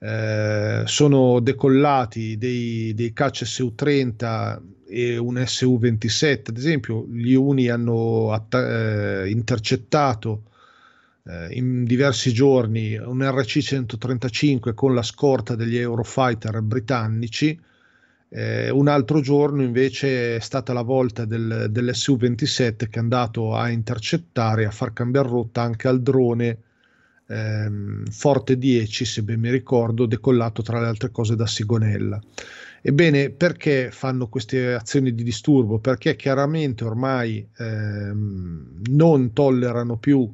Eh, 0.00 0.82
sono 0.84 1.38
decollati 1.38 2.36
dei, 2.38 2.92
dei 2.92 3.12
caccia 3.12 3.44
Su-30 3.44 4.58
e 4.88 5.18
un 5.18 5.36
SU-27, 5.36 6.48
ad 6.48 6.56
esempio, 6.56 7.06
gli 7.08 7.34
Uni 7.34 7.68
hanno 7.68 8.32
atta- 8.32 9.22
eh, 9.22 9.30
intercettato 9.30 10.44
eh, 11.24 11.48
in 11.52 11.84
diversi 11.84 12.32
giorni 12.32 12.96
un 12.96 13.18
RC-135 13.18 14.74
con 14.74 14.94
la 14.94 15.02
scorta 15.02 15.54
degli 15.54 15.76
Eurofighter 15.76 16.60
britannici, 16.62 17.60
eh, 18.30 18.70
un 18.70 18.88
altro 18.88 19.20
giorno 19.20 19.62
invece 19.62 20.36
è 20.36 20.40
stata 20.40 20.72
la 20.72 20.82
volta 20.82 21.24
del, 21.24 21.68
dell'SU-27 21.70 22.88
che 22.88 22.98
è 22.98 22.98
andato 22.98 23.54
a 23.54 23.68
intercettare, 23.70 24.66
a 24.66 24.70
far 24.70 24.92
cambiare 24.92 25.28
rotta 25.28 25.62
anche 25.62 25.88
al 25.88 26.02
drone 26.02 26.58
ehm, 27.26 28.06
Forte 28.06 28.58
10, 28.58 29.04
se 29.04 29.22
ben 29.22 29.40
mi 29.40 29.50
ricordo, 29.50 30.06
decollato 30.06 30.62
tra 30.62 30.80
le 30.80 30.86
altre 30.86 31.10
cose 31.10 31.36
da 31.36 31.46
Sigonella. 31.46 32.20
Ebbene, 32.80 33.30
perché 33.30 33.90
fanno 33.90 34.28
queste 34.28 34.74
azioni 34.74 35.14
di 35.14 35.22
disturbo? 35.24 35.78
Perché 35.78 36.16
chiaramente 36.16 36.84
ormai 36.84 37.46
ehm, 37.56 38.82
non 38.90 39.32
tollerano 39.32 39.96
più 39.96 40.32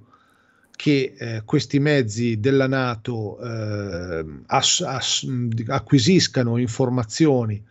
che 0.76 1.14
eh, 1.16 1.42
questi 1.44 1.78
mezzi 1.78 2.40
della 2.40 2.66
Nato 2.66 3.38
eh, 3.40 4.24
ass- 4.46 4.83
ass- 4.83 5.26
acquisiscano 5.68 6.59
informazioni 6.59 7.62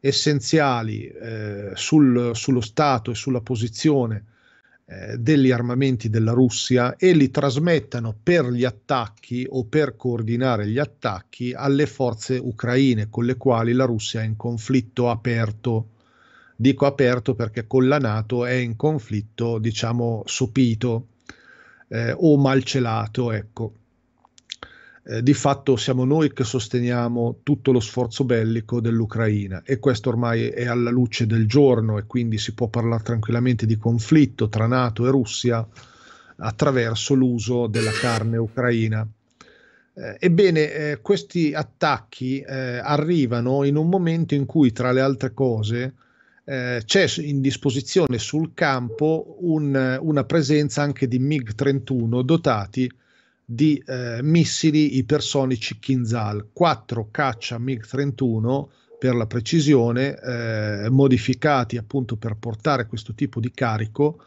essenziali 0.00 1.06
eh, 1.08 1.72
sul, 1.74 2.30
sullo 2.34 2.60
Stato 2.60 3.10
e 3.10 3.14
sulla 3.14 3.40
posizione 3.40 4.24
eh, 4.92 5.18
degli 5.18 5.52
armamenti 5.52 6.10
della 6.10 6.32
Russia 6.32 6.96
e 6.96 7.12
li 7.12 7.30
trasmettano 7.30 8.12
per 8.20 8.50
gli 8.50 8.64
attacchi 8.64 9.46
o 9.48 9.64
per 9.66 9.94
coordinare 9.94 10.66
gli 10.66 10.80
attacchi 10.80 11.52
alle 11.52 11.86
forze 11.86 12.36
ucraine 12.42 13.08
con 13.08 13.24
le 13.24 13.36
quali 13.36 13.72
la 13.72 13.84
Russia 13.84 14.20
è 14.20 14.24
in 14.24 14.34
conflitto 14.34 15.08
aperto. 15.08 15.90
Dico 16.56 16.86
aperto 16.86 17.36
perché 17.36 17.68
con 17.68 17.86
la 17.86 17.98
Nato 17.98 18.44
è 18.44 18.54
in 18.54 18.74
conflitto, 18.74 19.58
diciamo, 19.58 20.24
sopito 20.26 21.06
eh, 21.86 22.10
o 22.10 22.36
malcelato, 22.36 23.30
ecco. 23.30 23.74
Eh, 25.02 25.22
di 25.22 25.32
fatto 25.32 25.76
siamo 25.76 26.04
noi 26.04 26.32
che 26.32 26.44
sosteniamo 26.44 27.40
tutto 27.42 27.72
lo 27.72 27.80
sforzo 27.80 28.24
bellico 28.24 28.80
dell'Ucraina 28.80 29.62
e 29.64 29.78
questo 29.78 30.10
ormai 30.10 30.48
è 30.48 30.66
alla 30.66 30.90
luce 30.90 31.26
del 31.26 31.46
giorno 31.46 31.96
e 31.98 32.04
quindi 32.06 32.36
si 32.38 32.52
può 32.52 32.68
parlare 32.68 33.02
tranquillamente 33.02 33.64
di 33.64 33.76
conflitto 33.76 34.48
tra 34.48 34.66
Nato 34.66 35.06
e 35.06 35.10
Russia 35.10 35.66
attraverso 36.36 37.14
l'uso 37.14 37.66
della 37.66 37.92
carne 37.92 38.36
ucraina. 38.36 39.06
Eh, 39.92 40.16
ebbene, 40.18 40.72
eh, 40.72 40.98
questi 41.00 41.52
attacchi 41.52 42.40
eh, 42.40 42.78
arrivano 42.78 43.64
in 43.64 43.76
un 43.76 43.88
momento 43.88 44.34
in 44.34 44.46
cui, 44.46 44.72
tra 44.72 44.92
le 44.92 45.00
altre 45.00 45.32
cose, 45.32 45.94
eh, 46.44 46.82
c'è 46.84 47.06
in 47.18 47.40
disposizione 47.40 48.18
sul 48.18 48.52
campo 48.54 49.36
un, 49.40 49.98
una 50.00 50.24
presenza 50.24 50.82
anche 50.82 51.06
di 51.08 51.18
MiG-31 51.18 52.22
dotati 52.22 52.90
di 53.52 53.82
eh, 53.84 54.20
missili 54.22 54.96
ipersonici 54.98 55.80
Kinzhal, 55.80 56.50
quattro 56.52 57.08
caccia 57.10 57.58
MiG-31 57.58 58.68
per 58.96 59.16
la 59.16 59.26
precisione, 59.26 60.16
eh, 60.16 60.88
modificati 60.88 61.76
appunto 61.76 62.14
per 62.14 62.36
portare 62.36 62.86
questo 62.86 63.12
tipo 63.12 63.40
di 63.40 63.50
carico 63.50 64.22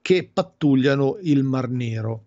che 0.00 0.30
pattugliano 0.32 1.18
il 1.22 1.42
Mar 1.42 1.70
Nero. 1.70 2.26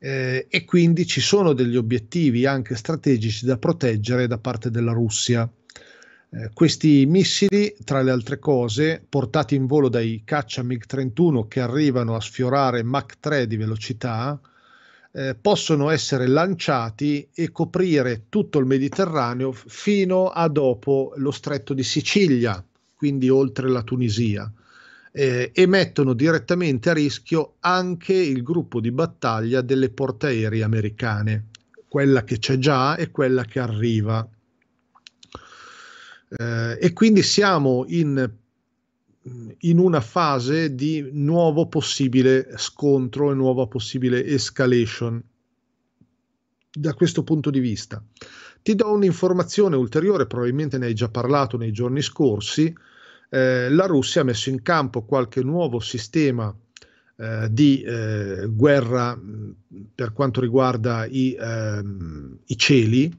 Eh, 0.00 0.46
e 0.48 0.64
quindi 0.64 1.06
ci 1.06 1.20
sono 1.20 1.52
degli 1.52 1.76
obiettivi 1.76 2.44
anche 2.44 2.74
strategici 2.74 3.46
da 3.46 3.56
proteggere 3.56 4.26
da 4.26 4.38
parte 4.38 4.72
della 4.72 4.92
Russia. 4.92 5.48
Eh, 6.30 6.50
questi 6.54 7.06
missili, 7.06 7.76
tra 7.84 8.02
le 8.02 8.10
altre 8.10 8.40
cose, 8.40 9.00
portati 9.08 9.54
in 9.54 9.66
volo 9.66 9.88
dai 9.88 10.22
caccia 10.24 10.64
MiG-31 10.64 11.46
che 11.46 11.60
arrivano 11.60 12.16
a 12.16 12.20
sfiorare 12.20 12.82
Mach 12.82 13.20
3 13.20 13.46
di 13.46 13.56
velocità, 13.56 14.40
eh, 15.12 15.34
possono 15.34 15.90
essere 15.90 16.26
lanciati 16.26 17.28
e 17.34 17.50
coprire 17.50 18.24
tutto 18.28 18.58
il 18.58 18.66
Mediterraneo 18.66 19.52
fino 19.52 20.28
a 20.28 20.48
dopo 20.48 21.12
lo 21.16 21.30
stretto 21.30 21.74
di 21.74 21.82
Sicilia, 21.82 22.62
quindi 22.94 23.28
oltre 23.28 23.68
la 23.68 23.82
Tunisia, 23.82 24.50
eh, 25.12 25.50
e 25.54 25.66
mettono 25.66 26.12
direttamente 26.12 26.90
a 26.90 26.94
rischio 26.94 27.54
anche 27.60 28.12
il 28.12 28.42
gruppo 28.42 28.80
di 28.80 28.90
battaglia 28.90 29.62
delle 29.62 29.90
portaerei 29.90 30.62
americane, 30.62 31.46
quella 31.88 32.22
che 32.24 32.38
c'è 32.38 32.58
già 32.58 32.96
e 32.96 33.10
quella 33.10 33.44
che 33.44 33.60
arriva. 33.60 34.28
Eh, 36.30 36.78
e 36.80 36.92
quindi 36.92 37.22
siamo 37.22 37.84
in 37.88 38.30
in 39.58 39.78
una 39.78 40.00
fase 40.00 40.74
di 40.74 41.08
nuovo 41.12 41.66
possibile 41.66 42.52
scontro 42.56 43.30
e 43.30 43.34
nuova 43.34 43.66
possibile 43.66 44.24
escalation 44.24 45.22
da 46.70 46.94
questo 46.94 47.22
punto 47.24 47.50
di 47.50 47.60
vista. 47.60 48.02
Ti 48.62 48.74
do 48.74 48.92
un'informazione 48.92 49.76
ulteriore, 49.76 50.26
probabilmente 50.26 50.78
ne 50.78 50.86
hai 50.86 50.94
già 50.94 51.08
parlato 51.08 51.56
nei 51.56 51.72
giorni 51.72 52.02
scorsi. 52.02 52.72
Eh, 53.30 53.68
la 53.70 53.86
Russia 53.86 54.20
ha 54.20 54.24
messo 54.24 54.50
in 54.50 54.62
campo 54.62 55.04
qualche 55.04 55.42
nuovo 55.42 55.80
sistema 55.80 56.54
eh, 57.16 57.48
di 57.50 57.82
eh, 57.82 58.46
guerra 58.48 59.18
per 59.94 60.12
quanto 60.12 60.40
riguarda 60.40 61.06
i, 61.06 61.36
ehm, 61.38 62.38
i 62.46 62.56
cieli. 62.56 63.12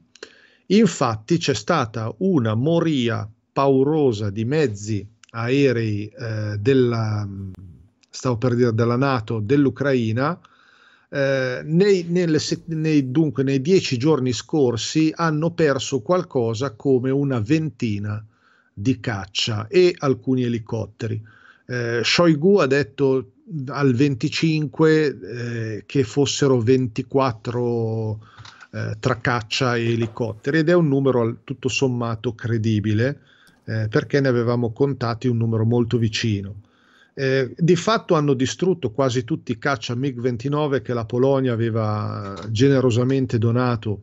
Infatti 0.66 1.36
c'è 1.38 1.54
stata 1.54 2.14
una 2.18 2.54
moria 2.54 3.28
paurosa 3.52 4.30
di 4.30 4.44
mezzi 4.44 5.09
aerei 5.30 6.06
eh, 6.06 6.56
della, 6.58 7.28
stavo 8.08 8.36
per 8.36 8.54
dire 8.54 8.74
della 8.74 8.96
Nato, 8.96 9.40
dell'Ucraina, 9.40 10.38
eh, 11.08 11.60
nei, 11.64 12.04
nelle, 12.08 12.38
nei, 12.66 13.10
dunque 13.10 13.42
nei 13.42 13.60
dieci 13.60 13.96
giorni 13.98 14.32
scorsi 14.32 15.12
hanno 15.14 15.50
perso 15.50 16.00
qualcosa 16.00 16.72
come 16.74 17.10
una 17.10 17.40
ventina 17.40 18.24
di 18.72 19.00
caccia 19.00 19.66
e 19.66 19.94
alcuni 19.98 20.44
elicotteri. 20.44 21.20
Eh, 21.66 22.00
Shoigu 22.02 22.58
ha 22.58 22.66
detto 22.66 23.32
al 23.66 23.94
25 23.94 25.18
eh, 25.20 25.82
che 25.86 26.04
fossero 26.04 26.60
24 26.60 28.18
eh, 28.72 28.96
tra 29.00 29.16
caccia 29.16 29.76
e 29.76 29.92
elicotteri 29.92 30.58
ed 30.58 30.68
è 30.68 30.74
un 30.74 30.86
numero 30.86 31.38
tutto 31.42 31.68
sommato 31.68 32.34
credibile 32.34 33.20
eh, 33.70 33.86
perché 33.88 34.20
ne 34.20 34.26
avevamo 34.26 34.72
contati 34.72 35.28
un 35.28 35.36
numero 35.36 35.64
molto 35.64 35.96
vicino. 35.96 36.62
Eh, 37.14 37.54
di 37.56 37.76
fatto 37.76 38.14
hanno 38.14 38.34
distrutto 38.34 38.90
quasi 38.90 39.22
tutti 39.22 39.52
i 39.52 39.58
caccia 39.58 39.94
MiG-29 39.94 40.82
che 40.82 40.92
la 40.92 41.04
Polonia 41.04 41.52
aveva 41.52 42.34
generosamente 42.48 43.38
donato 43.38 44.02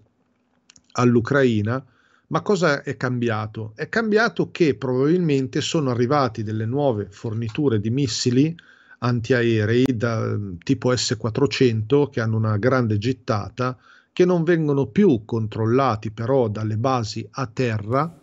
all'Ucraina, 0.93 1.83
ma 2.27 2.41
cosa 2.41 2.81
è 2.81 2.95
cambiato? 2.95 3.73
È 3.75 3.89
cambiato 3.89 4.51
che 4.51 4.75
probabilmente 4.75 5.59
sono 5.59 5.89
arrivati 5.89 6.43
delle 6.43 6.65
nuove 6.65 7.07
forniture 7.09 7.81
di 7.81 7.89
missili 7.89 8.55
antiaerei 8.99 9.85
da 9.93 10.37
tipo 10.63 10.95
S-400 10.95 12.09
che 12.09 12.21
hanno 12.21 12.37
una 12.37 12.57
grande 12.57 12.97
gittata, 12.97 13.77
che 14.13 14.23
non 14.23 14.43
vengono 14.43 14.87
più 14.87 15.23
controllati 15.25 16.11
però 16.11 16.47
dalle 16.47 16.77
basi 16.77 17.27
a 17.31 17.47
terra, 17.47 18.17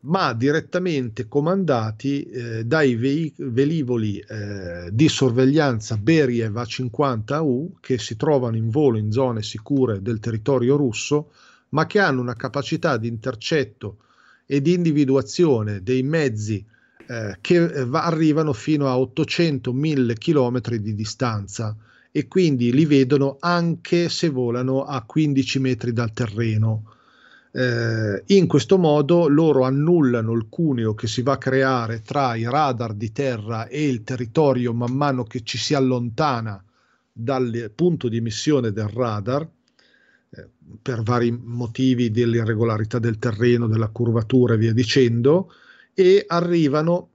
ma 0.00 0.32
direttamente 0.32 1.26
comandati 1.26 2.22
eh, 2.22 2.64
dai 2.64 2.94
ve- 2.94 3.32
velivoli 3.36 4.18
eh, 4.18 4.88
di 4.92 5.08
sorveglianza 5.08 5.96
Beriev 5.96 6.56
A-50U 6.56 7.72
che 7.80 7.98
si 7.98 8.16
trovano 8.16 8.56
in 8.56 8.68
volo 8.68 8.96
in 8.98 9.10
zone 9.10 9.42
sicure 9.42 10.00
del 10.00 10.20
territorio 10.20 10.76
russo, 10.76 11.32
ma 11.70 11.86
che 11.86 11.98
hanno 11.98 12.20
una 12.20 12.34
capacità 12.34 12.96
di 12.96 13.08
intercetto 13.08 13.98
e 14.46 14.62
di 14.62 14.72
individuazione 14.72 15.82
dei 15.82 16.02
mezzi 16.02 16.64
eh, 17.06 17.36
che 17.40 17.56
eh, 17.56 17.84
va- 17.84 18.04
arrivano 18.04 18.52
fino 18.52 18.88
a 18.88 18.96
800-1000 18.96 20.14
km 20.14 20.76
di 20.76 20.94
distanza 20.94 21.76
e 22.10 22.28
quindi 22.28 22.72
li 22.72 22.86
vedono 22.86 23.36
anche 23.40 24.08
se 24.08 24.28
volano 24.28 24.84
a 24.84 25.02
15 25.02 25.58
metri 25.58 25.92
dal 25.92 26.12
terreno 26.12 26.94
eh, 27.52 28.22
in 28.26 28.46
questo 28.46 28.76
modo 28.76 29.26
loro 29.28 29.62
annullano 29.62 30.32
il 30.32 30.46
cuneo 30.48 30.94
che 30.94 31.06
si 31.06 31.22
va 31.22 31.32
a 31.32 31.38
creare 31.38 32.02
tra 32.02 32.34
i 32.34 32.44
radar 32.44 32.92
di 32.92 33.10
terra 33.10 33.68
e 33.68 33.88
il 33.88 34.02
territorio 34.02 34.74
man 34.74 34.92
mano 34.92 35.24
che 35.24 35.42
ci 35.42 35.56
si 35.56 35.74
allontana 35.74 36.62
dal 37.10 37.72
punto 37.74 38.08
di 38.08 38.18
emissione 38.18 38.70
del 38.70 38.88
radar 38.88 39.48
eh, 40.30 40.48
per 40.80 41.02
vari 41.02 41.30
motivi 41.30 42.10
dell'irregolarità 42.10 42.98
del 42.98 43.18
terreno, 43.18 43.66
della 43.66 43.88
curvatura 43.88 44.54
e 44.54 44.58
via 44.58 44.72
dicendo, 44.72 45.52
e 45.94 46.24
arrivano 46.26 47.10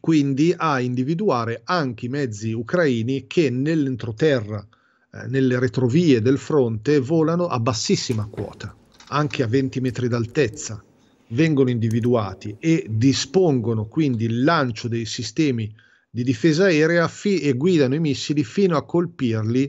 quindi 0.00 0.52
a 0.54 0.80
individuare 0.80 1.62
anche 1.64 2.06
i 2.06 2.10
mezzi 2.10 2.52
ucraini 2.52 3.26
che 3.26 3.48
nell'entroterra, 3.48 4.66
eh, 5.12 5.26
nelle 5.28 5.58
retrovie 5.58 6.20
del 6.20 6.36
fronte, 6.38 6.98
volano 6.98 7.46
a 7.46 7.58
bassissima 7.60 8.26
quota 8.26 8.76
anche 9.08 9.42
a 9.42 9.46
20 9.46 9.80
metri 9.80 10.08
d'altezza, 10.08 10.82
vengono 11.28 11.70
individuati 11.70 12.56
e 12.58 12.86
dispongono 12.88 13.86
quindi 13.86 14.24
il 14.24 14.44
lancio 14.44 14.88
dei 14.88 15.04
sistemi 15.04 15.74
di 16.10 16.22
difesa 16.22 16.64
aerea 16.64 17.08
fi- 17.08 17.40
e 17.40 17.54
guidano 17.54 17.94
i 17.94 18.00
missili 18.00 18.44
fino 18.44 18.76
a 18.76 18.84
colpirli, 18.84 19.68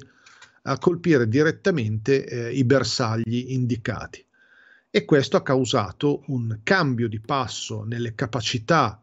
a 0.63 0.77
colpire 0.77 1.27
direttamente 1.27 2.25
eh, 2.25 2.53
i 2.53 2.63
bersagli 2.63 3.53
indicati. 3.53 4.23
E 4.89 5.05
questo 5.05 5.37
ha 5.37 5.41
causato 5.41 6.23
un 6.27 6.59
cambio 6.63 7.07
di 7.07 7.19
passo 7.19 7.83
nelle 7.83 8.15
capacità 8.15 9.01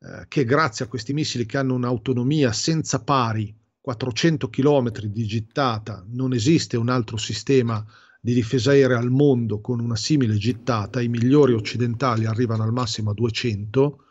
eh, 0.00 0.24
che 0.28 0.44
grazie 0.44 0.84
a 0.84 0.88
questi 0.88 1.12
missili 1.12 1.46
che 1.46 1.58
hanno 1.58 1.74
un'autonomia 1.74 2.52
senza 2.52 3.02
pari, 3.02 3.54
400 3.80 4.48
km 4.48 4.90
di 5.02 5.24
gittata, 5.26 6.04
non 6.08 6.32
esiste 6.32 6.76
un 6.76 6.88
altro 6.88 7.16
sistema 7.16 7.84
di 8.28 8.34
difesa 8.34 8.72
aerea 8.72 8.98
al 8.98 9.10
mondo 9.10 9.62
con 9.62 9.80
una 9.80 9.96
simile 9.96 10.36
gittata, 10.36 11.00
i 11.00 11.08
migliori 11.08 11.54
occidentali 11.54 12.26
arrivano 12.26 12.62
al 12.62 12.72
massimo 12.72 13.12
a 13.12 13.14
200 13.14 14.04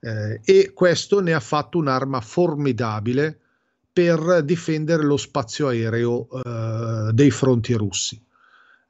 eh, 0.00 0.40
e 0.44 0.72
questo 0.74 1.20
ne 1.20 1.32
ha 1.32 1.40
fatto 1.40 1.78
un'arma 1.78 2.20
formidabile 2.20 3.40
per 3.90 4.42
difendere 4.44 5.04
lo 5.04 5.16
spazio 5.16 5.68
aereo 5.68 6.28
eh, 6.28 7.12
dei 7.14 7.30
fronti 7.30 7.72
russi. 7.72 8.22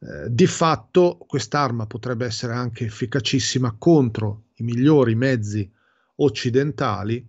Eh, 0.00 0.26
di 0.30 0.48
fatto 0.48 1.16
quest'arma 1.28 1.86
potrebbe 1.86 2.26
essere 2.26 2.54
anche 2.54 2.86
efficacissima 2.86 3.76
contro 3.78 4.46
i 4.54 4.64
migliori 4.64 5.14
mezzi 5.14 5.70
occidentali 6.16 7.24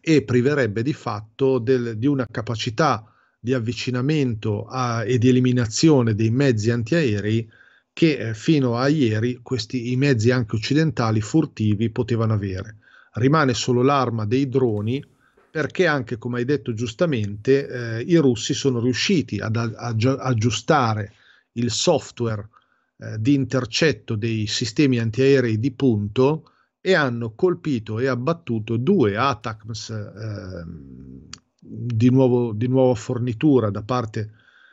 e 0.00 0.22
priverebbe 0.22 0.82
di 0.82 0.92
fatto 0.92 1.58
del, 1.58 1.98
di 1.98 2.06
una 2.06 2.28
capacità 2.30 3.08
di 3.44 3.52
avvicinamento 3.52 4.64
a, 4.64 5.04
e 5.04 5.18
di 5.18 5.28
eliminazione 5.28 6.14
dei 6.14 6.30
mezzi 6.30 6.70
antiaerei 6.70 7.46
che 7.92 8.16
eh, 8.16 8.32
fino 8.32 8.78
a 8.78 8.88
ieri 8.88 9.40
questi, 9.42 9.92
i 9.92 9.96
mezzi 9.96 10.30
anche 10.30 10.56
occidentali 10.56 11.20
furtivi 11.20 11.90
potevano 11.90 12.32
avere. 12.32 12.78
Rimane 13.12 13.52
solo 13.52 13.82
l'arma 13.82 14.24
dei 14.24 14.48
droni 14.48 15.04
perché 15.50 15.86
anche, 15.86 16.16
come 16.16 16.38
hai 16.38 16.46
detto 16.46 16.72
giustamente, 16.72 17.68
eh, 17.68 18.00
i 18.00 18.16
russi 18.16 18.54
sono 18.54 18.80
riusciti 18.80 19.38
ad, 19.40 19.56
aggiustare 19.56 21.12
il 21.52 21.70
software 21.70 22.48
eh, 22.96 23.16
di 23.18 23.34
intercetto 23.34 24.14
dei 24.14 24.46
sistemi 24.46 24.98
antiaerei 24.98 25.58
di 25.58 25.70
punto 25.70 26.50
e 26.80 26.94
hanno 26.94 27.34
colpito 27.34 27.98
e 27.98 28.06
abbattuto 28.06 28.78
due 28.78 29.18
ATACMS 29.18 29.90
eh, 29.90 31.42
di, 31.66 32.10
nuovo, 32.10 32.52
di, 32.52 32.68
nuova 32.68 32.94
fornitura 32.94 33.70
da 33.70 33.82
parte 33.82 34.30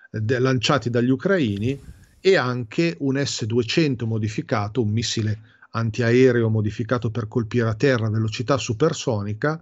de, 0.10 0.40
lanciati 0.40 0.90
dagli 0.90 1.10
ucraini 1.10 1.80
e 2.20 2.36
anche 2.36 2.98
un 3.00 3.16
S-200 3.24 4.06
modificato, 4.06 4.82
un 4.82 4.90
missile 4.90 5.40
antiaereo 5.72 6.50
modificato 6.50 7.10
per 7.10 7.30
colpire 7.30 7.70
a 7.70 7.76
terra 7.76 8.08
a 8.08 8.12
velocità 8.12 8.58
supersonica 8.58 9.62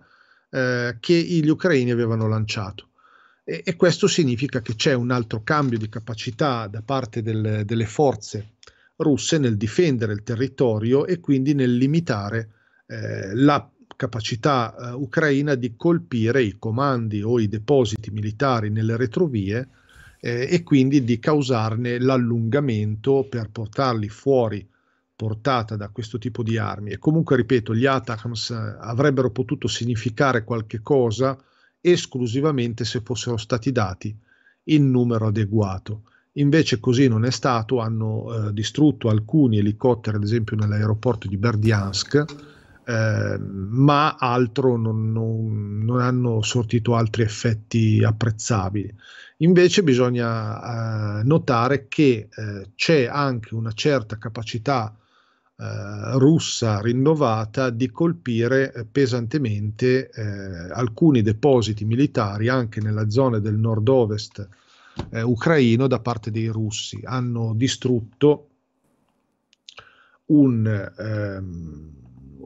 eh, 0.49 0.97
che 0.99 1.13
gli 1.13 1.47
ucraini 1.47 1.91
avevano 1.91 2.27
lanciato. 2.27 2.87
E, 3.43 3.61
e, 3.63 3.75
questo 3.75 4.07
significa 4.07 4.61
che 4.61 4.75
c'è 4.75 4.93
un 4.93 5.11
altro 5.11 5.43
cambio 5.43 5.77
di 5.77 5.87
capacità 5.87 6.65
da 6.67 6.81
parte 6.81 7.21
del, 7.21 7.61
delle 7.63 7.85
forze 7.85 8.53
russe 8.97 9.37
nel 9.37 9.55
difendere 9.55 10.13
il 10.13 10.23
territorio 10.23 11.05
e 11.05 11.19
quindi 11.19 11.53
nel 11.53 11.77
limitare 11.77 12.49
eh, 12.87 13.33
la 13.35 13.69
capacità 13.99 14.73
eh, 14.73 14.91
ucraina 14.93 15.55
di 15.55 15.75
colpire 15.75 16.41
i 16.41 16.55
comandi 16.57 17.21
o 17.21 17.37
i 17.37 17.49
depositi 17.49 18.11
militari 18.11 18.69
nelle 18.69 18.95
retrovie 18.95 19.67
eh, 20.21 20.47
e 20.49 20.63
quindi 20.63 21.03
di 21.03 21.19
causarne 21.19 21.99
l'allungamento 21.99 23.27
per 23.29 23.49
portarli 23.49 24.07
fuori 24.07 24.65
portata 25.13 25.75
da 25.75 25.89
questo 25.89 26.17
tipo 26.17 26.43
di 26.43 26.57
armi. 26.57 26.91
E 26.91 26.97
comunque, 26.97 27.35
ripeto, 27.35 27.75
gli 27.75 27.85
ATACMS 27.85 28.51
avrebbero 28.79 29.31
potuto 29.31 29.67
significare 29.67 30.45
qualche 30.45 30.79
cosa 30.79 31.37
esclusivamente 31.81 32.85
se 32.85 33.01
fossero 33.01 33.35
stati 33.35 33.73
dati 33.73 34.17
in 34.69 34.89
numero 34.89 35.27
adeguato. 35.27 36.03
Invece 36.33 36.79
così 36.79 37.09
non 37.09 37.25
è 37.25 37.31
stato, 37.31 37.79
hanno 37.79 38.47
eh, 38.47 38.53
distrutto 38.53 39.09
alcuni 39.09 39.57
elicotteri, 39.57 40.15
ad 40.15 40.23
esempio 40.23 40.55
nell'aeroporto 40.55 41.27
di 41.27 41.35
Berdiansk, 41.35 42.47
eh, 42.89 43.37
ma 43.37 44.15
altro 44.15 44.75
non, 44.75 45.11
non, 45.11 45.85
non, 45.85 46.01
hanno 46.01 46.41
sortito 46.41 46.95
altri 46.95 47.21
effetti 47.21 48.03
apprezzabili. 48.03 48.91
Invece 49.37 49.83
bisogna 49.83 51.19
eh, 51.19 51.23
notare 51.23 51.87
che 51.87 52.29
eh, 52.35 52.71
c'è 52.73 53.05
anche 53.05 53.53
una 53.53 53.73
certa 53.73 54.17
capacità 54.17 54.91
eh, 55.55 56.17
russa 56.17 56.81
rinnovata 56.81 57.69
di 57.69 57.91
colpire 57.91 58.73
eh, 58.73 58.85
pesantemente 58.85 60.09
eh, 60.09 60.71
alcuni 60.71 61.21
depositi 61.21 61.85
militari 61.85 62.47
anche 62.47 62.81
nella 62.81 63.07
zona 63.11 63.37
del 63.37 63.55
nord-ovest 63.55 64.47
ucraino 65.11 65.85
da 65.87 65.99
parte 65.99 66.31
dei 66.31 66.47
russi. 66.47 66.99
Hanno 67.03 67.53
distrutto 67.55 68.47
un, 70.25 70.91
ehm, 70.97 71.99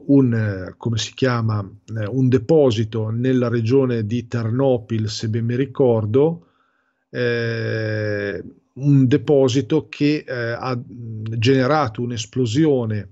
un, 0.06 0.74
si 0.94 1.14
chiama, 1.14 1.66
eh, 1.96 2.06
un 2.06 2.28
deposito 2.28 3.10
nella 3.10 3.48
regione 3.48 4.06
di 4.06 4.26
Ternopil, 4.26 5.08
se 5.08 5.28
ben 5.28 5.44
mi 5.44 5.56
ricordo, 5.56 6.46
eh, 7.10 8.42
un 8.74 9.06
deposito 9.06 9.88
che 9.88 10.24
eh, 10.26 10.34
ha 10.34 10.80
generato 10.84 12.02
un'esplosione 12.02 13.08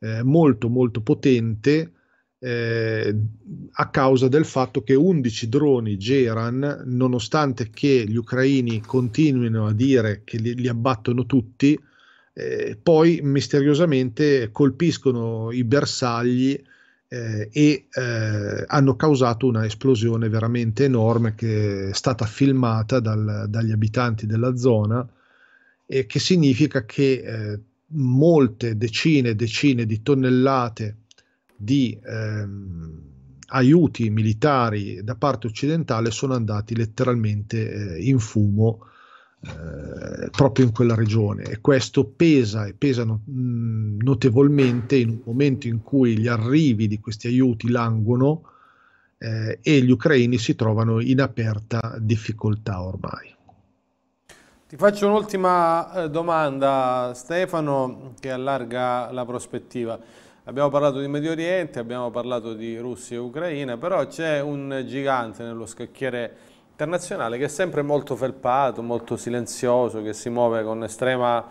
eh, 0.00 0.22
molto 0.22 0.68
molto 0.68 1.00
potente 1.00 1.92
eh, 2.38 3.16
a 3.70 3.90
causa 3.90 4.26
del 4.26 4.44
fatto 4.44 4.82
che 4.82 4.94
11 4.94 5.48
droni 5.48 5.96
Geran, 5.96 6.82
nonostante 6.86 7.70
che 7.70 8.04
gli 8.06 8.16
ucraini 8.16 8.80
continuino 8.80 9.66
a 9.66 9.72
dire 9.72 10.22
che 10.24 10.38
li, 10.38 10.54
li 10.54 10.66
abbattono 10.66 11.24
tutti, 11.24 11.78
eh, 12.34 12.78
poi 12.82 13.20
misteriosamente 13.22 14.50
colpiscono 14.50 15.50
i 15.52 15.64
bersagli 15.64 16.60
eh, 17.08 17.48
e 17.52 17.86
eh, 17.92 18.64
hanno 18.66 18.96
causato 18.96 19.46
una 19.46 19.66
esplosione 19.66 20.30
veramente 20.30 20.84
enorme 20.84 21.34
che 21.34 21.90
è 21.90 21.92
stata 21.92 22.24
filmata 22.24 23.00
dal, 23.00 23.46
dagli 23.48 23.70
abitanti 23.70 24.26
della 24.26 24.56
zona 24.56 25.06
e 25.86 26.06
che 26.06 26.18
significa 26.18 26.86
che 26.86 27.12
eh, 27.12 27.60
molte 27.88 28.78
decine 28.78 29.30
e 29.30 29.34
decine 29.34 29.84
di 29.84 30.00
tonnellate 30.00 30.96
di 31.54 31.98
ehm, 32.02 33.00
aiuti 33.48 34.08
militari 34.08 35.04
da 35.04 35.14
parte 35.14 35.48
occidentale 35.48 36.10
sono 36.10 36.32
andati 36.32 36.74
letteralmente 36.74 37.96
eh, 37.96 38.02
in 38.02 38.18
fumo 38.18 38.86
eh, 39.44 40.30
proprio 40.30 40.64
in 40.64 40.72
quella 40.72 40.94
regione 40.94 41.42
e 41.42 41.60
questo 41.60 42.04
pesa 42.04 42.64
e 42.66 42.74
pesa 42.74 43.04
no, 43.04 43.22
mh, 43.24 43.96
notevolmente 44.02 44.94
in 44.94 45.08
un 45.08 45.20
momento 45.24 45.66
in 45.66 45.82
cui 45.82 46.16
gli 46.16 46.28
arrivi 46.28 46.86
di 46.86 47.00
questi 47.00 47.26
aiuti 47.26 47.68
languono 47.68 48.42
eh, 49.18 49.58
e 49.60 49.80
gli 49.80 49.90
ucraini 49.90 50.38
si 50.38 50.54
trovano 50.54 51.00
in 51.00 51.20
aperta 51.20 51.96
difficoltà 51.98 52.82
ormai. 52.82 53.34
Ti 54.68 54.76
faccio 54.76 55.08
un'ultima 55.08 56.04
eh, 56.04 56.10
domanda 56.10 57.10
Stefano 57.12 58.14
che 58.20 58.30
allarga 58.30 59.10
la 59.10 59.24
prospettiva. 59.24 59.98
Abbiamo 60.44 60.70
parlato 60.70 61.00
di 61.00 61.08
Medio 61.08 61.32
Oriente, 61.32 61.80
abbiamo 61.80 62.10
parlato 62.10 62.54
di 62.54 62.78
Russia 62.78 63.16
e 63.16 63.20
Ucraina, 63.20 63.76
però 63.76 64.06
c'è 64.06 64.40
un 64.40 64.84
gigante 64.86 65.42
nello 65.42 65.66
scacchiere 65.66 66.36
internazionale 66.82 67.38
che 67.38 67.44
è 67.44 67.48
sempre 67.48 67.82
molto 67.82 68.16
felpato, 68.16 68.82
molto 68.82 69.16
silenzioso, 69.16 70.02
che 70.02 70.12
si 70.12 70.28
muove 70.30 70.64
con 70.64 70.82
estrema 70.82 71.44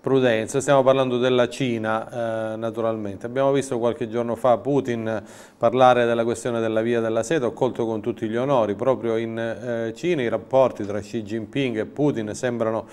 prudenza. 0.00 0.60
Stiamo 0.60 0.84
parlando 0.84 1.18
della 1.18 1.48
Cina, 1.48 2.52
eh, 2.52 2.56
naturalmente. 2.56 3.26
Abbiamo 3.26 3.50
visto 3.50 3.80
qualche 3.80 4.08
giorno 4.08 4.36
fa 4.36 4.56
Putin 4.58 5.22
parlare 5.58 6.04
della 6.04 6.22
questione 6.22 6.60
della 6.60 6.82
via 6.82 7.00
della 7.00 7.24
seta, 7.24 7.46
ho 7.46 7.52
colto 7.52 7.84
con 7.84 8.00
tutti 8.00 8.28
gli 8.28 8.36
onori. 8.36 8.76
Proprio 8.76 9.16
in 9.16 9.36
eh, 9.36 9.92
Cina 9.96 10.22
i 10.22 10.28
rapporti 10.28 10.86
tra 10.86 11.00
Xi 11.00 11.22
Jinping 11.22 11.78
e 11.78 11.86
Putin 11.86 12.32
sembrano 12.34 12.86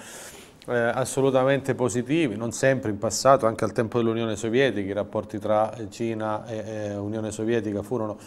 eh, 0.67 0.77
assolutamente 0.77 1.75
positivi, 1.75 2.35
non 2.35 2.51
sempre 2.51 2.91
in 2.91 2.97
passato, 2.97 3.45
anche 3.45 3.63
al 3.63 3.73
tempo 3.73 3.97
dell'Unione 3.97 4.35
Sovietica 4.35 4.89
i 4.89 4.93
rapporti 4.93 5.39
tra 5.39 5.73
Cina 5.89 6.45
e, 6.45 6.63
e 6.65 6.95
Unione 6.95 7.31
Sovietica 7.31 7.81
furono 7.81 8.17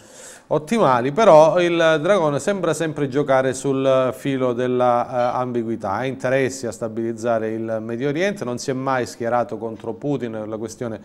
ottimali, 0.47 1.11
però 1.11 1.59
il 1.59 1.99
Dragone 2.01 2.39
sembra 2.39 2.73
sempre 2.73 3.07
giocare 3.07 3.53
sul 3.53 4.13
filo 4.15 4.53
dell'ambiguità, 4.53 5.91
ha 5.93 6.05
interessi 6.05 6.67
a 6.67 6.71
stabilizzare 6.71 7.49
il 7.49 7.79
Medio 7.81 8.09
Oriente, 8.09 8.45
non 8.45 8.57
si 8.57 8.69
è 8.69 8.73
mai 8.73 9.05
schierato 9.05 9.57
contro 9.57 9.93
Putin 9.93 10.43
la 10.47 10.57
questione 10.57 11.01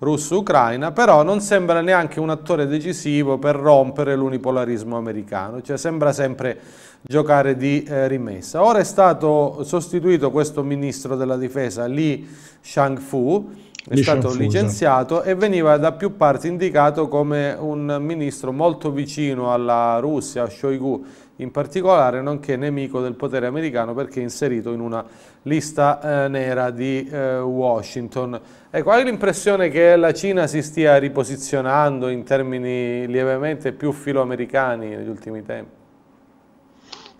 russo-ucraina, 0.00 0.92
però 0.92 1.22
non 1.22 1.40
sembra 1.40 1.82
neanche 1.82 2.20
un 2.20 2.30
attore 2.30 2.66
decisivo 2.66 3.38
per 3.38 3.54
rompere 3.54 4.16
l'unipolarismo 4.16 4.96
americano, 4.96 5.60
cioè 5.60 5.76
sembra 5.76 6.12
sempre 6.12 6.58
giocare 7.02 7.56
di 7.56 7.82
eh, 7.82 8.08
rimessa. 8.08 8.64
Ora 8.64 8.78
è 8.78 8.84
stato 8.84 9.62
sostituito 9.62 10.30
questo 10.30 10.62
ministro 10.62 11.16
della 11.16 11.36
difesa, 11.36 11.84
Li 11.84 12.26
Shang-Fu, 12.60 13.50
è 13.88 13.94
Li 13.94 14.02
stato 14.02 14.32
licenziato 14.34 15.22
e 15.22 15.34
veniva 15.34 15.76
da 15.76 15.92
più 15.92 16.16
parti 16.16 16.48
indicato 16.48 17.08
come 17.08 17.54
un 17.58 17.98
ministro 18.00 18.52
molto 18.52 18.90
vicino 18.90 19.52
alla 19.52 19.98
Russia, 20.00 20.44
a 20.44 20.48
Shoigu 20.48 21.04
in 21.40 21.50
particolare, 21.50 22.22
nonché 22.22 22.56
nemico 22.56 23.00
del 23.00 23.14
potere 23.14 23.46
americano 23.46 23.94
perché 23.94 24.20
inserito 24.20 24.72
in 24.72 24.80
una 24.80 25.04
lista 25.42 26.24
eh, 26.24 26.28
nera 26.28 26.70
di 26.70 27.06
eh, 27.06 27.38
Washington. 27.40 28.40
Ecco, 28.70 28.90
hai 28.90 29.04
l'impressione 29.04 29.68
che 29.68 29.96
la 29.96 30.12
Cina 30.12 30.46
si 30.46 30.62
stia 30.62 30.96
riposizionando 30.98 32.08
in 32.08 32.22
termini 32.24 33.06
lievemente 33.06 33.72
più 33.72 33.92
filoamericani 33.92 34.88
negli 34.90 35.08
ultimi 35.08 35.42
tempi? 35.42 35.78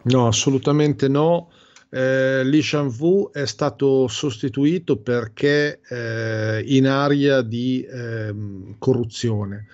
No, 0.02 0.26
assolutamente 0.26 1.08
no. 1.08 1.50
Eh, 1.92 2.42
Li 2.44 2.62
Shanwu 2.62 3.30
è 3.32 3.46
stato 3.46 4.06
sostituito 4.06 4.96
perché 4.98 5.80
eh, 5.88 6.62
in 6.64 6.86
area 6.86 7.42
di 7.42 7.82
eh, 7.82 8.32
corruzione. 8.78 9.66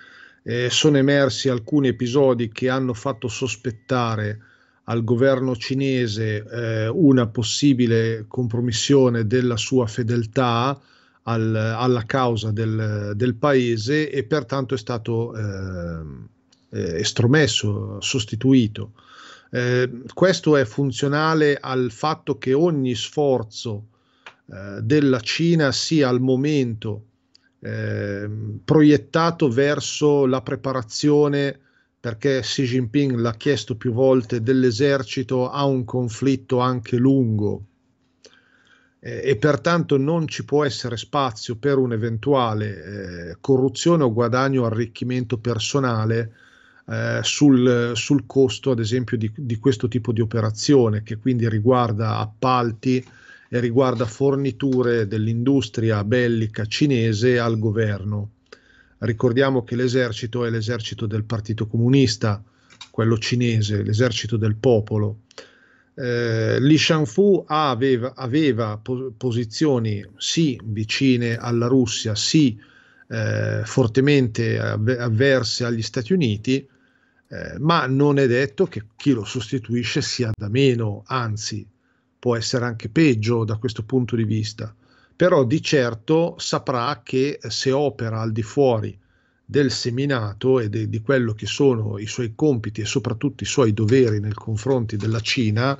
Sono 0.69 0.97
emersi 0.97 1.49
alcuni 1.49 1.89
episodi 1.89 2.49
che 2.49 2.69
hanno 2.69 2.93
fatto 2.93 3.27
sospettare 3.27 4.39
al 4.89 5.03
governo 5.03 5.55
cinese 5.55 6.45
eh, 6.45 6.87
una 6.87 7.27
possibile 7.27 8.25
compromissione 8.27 9.27
della 9.27 9.57
sua 9.57 9.85
fedeltà 9.87 10.79
al, 11.23 11.55
alla 11.55 12.05
causa 12.05 12.51
del, 12.51 13.11
del, 13.15 13.35
paese 13.35 14.09
e 14.09 14.23
pertanto 14.23 14.75
è 14.75 14.77
stato 14.77 15.35
eh, 15.35 16.01
eh, 16.69 16.99
estromesso, 16.99 17.99
sostituito. 17.99 18.93
Eh, 19.49 20.03
questo 20.13 20.55
è 20.55 20.63
funzionale 20.65 21.57
al 21.59 21.91
fatto 21.91 22.37
che 22.37 22.53
ogni 22.53 22.95
sforzo 22.95 23.87
eh, 24.45 24.81
della 24.81 25.19
Cina 25.19 25.71
sia 25.73 26.07
al 26.07 26.21
momento 26.21 27.06
eh, 27.59 28.29
proiettato 28.63 29.49
verso 29.49 30.25
la 30.25 30.41
preparazione, 30.41 31.59
perché 31.99 32.39
Xi 32.41 32.63
Jinping 32.63 33.15
l'ha 33.15 33.33
chiesto 33.33 33.75
più 33.75 33.91
volte, 33.91 34.41
dell'esercito 34.41 35.49
a 35.49 35.65
un 35.65 35.83
conflitto 35.83 36.59
anche 36.59 36.97
lungo. 36.97 37.63
E 38.99 39.37
pertanto 39.37 39.95
non 39.95 40.27
ci 40.27 40.43
può 40.43 40.65
essere 40.65 40.97
spazio 40.97 41.55
per 41.55 41.77
un'eventuale 41.77 43.29
eh, 43.29 43.37
corruzione 43.39 44.03
o 44.03 44.11
guadagno 44.11 44.63
o 44.63 44.65
arricchimento 44.65 45.37
personale 45.37 46.33
eh, 46.87 47.19
sul, 47.21 47.91
sul, 47.95 48.25
costo, 48.25 48.71
ad 48.71 48.79
esempio, 48.79 49.17
di, 49.17 49.31
di, 49.35 49.57
questo 49.57 49.87
tipo 49.87 50.11
di 50.11 50.21
operazione, 50.21 51.03
che 51.03 51.17
quindi 51.17 51.47
riguarda 51.49 52.17
appalti 52.17 53.05
e 53.49 53.59
riguarda 53.59 54.05
forniture 54.05 55.07
dell'industria 55.07 56.03
bellica 56.03 56.65
cinese 56.65 57.39
al 57.39 57.57
governo. 57.59 58.31
Ricordiamo 58.99 59.63
che 59.63 59.75
l'esercito 59.75 60.45
è 60.45 60.49
l'esercito 60.49 61.05
del 61.05 61.23
Partito 61.23 61.67
Comunista, 61.67 62.43
quello 62.89 63.17
cinese, 63.17 63.83
l'esercito 63.83 64.37
del 64.37 64.55
popolo. 64.55 65.19
Eh, 65.93 66.59
Li 66.59 66.77
Shangfu 66.77 67.43
aveva, 67.47 68.13
aveva 68.15 68.77
po- 68.77 69.13
posizioni 69.15 70.05
sì 70.17 70.59
vicine 70.63 71.37
alla 71.37 71.67
Russia, 71.67 72.15
sì 72.15 72.59
eh, 73.09 73.61
fortemente 73.63 74.59
avverse 74.59 75.63
agli 75.63 75.81
Stati 75.81 76.13
Uniti, 76.13 76.67
eh, 77.29 77.55
ma 77.59 77.85
non 77.85 78.19
è 78.19 78.27
detto 78.27 78.65
che 78.65 78.83
chi 78.95 79.11
lo 79.11 79.23
sostituisce 79.23 80.01
sia 80.01 80.31
da 80.35 80.49
meno, 80.49 81.03
anzi 81.05 81.65
può 82.27 82.35
essere 82.35 82.65
anche 82.65 82.89
peggio 82.89 83.45
da 83.45 83.55
questo 83.55 83.83
punto 83.83 84.17
di 84.17 84.25
vista 84.25 84.75
però 85.15 85.45
di 85.45 85.61
certo 85.61 86.35
saprà 86.37 86.99
che 87.03 87.39
se 87.47 87.71
opera 87.71 88.19
al 88.19 88.33
di 88.33 88.43
fuori 88.43 88.99
del 89.43 89.71
seminato 89.71 90.59
e 90.59 90.67
de, 90.67 90.89
di 90.89 91.01
quello 91.01 91.33
che 91.33 91.45
sono 91.45 91.97
i 91.97 92.05
suoi 92.05 92.33
compiti 92.35 92.81
e 92.81 92.85
soprattutto 92.85 93.43
i 93.43 93.47
suoi 93.47 93.73
doveri 93.73 94.19
nei 94.19 94.33
confronti 94.33 94.97
della 94.97 95.21
Cina, 95.21 95.79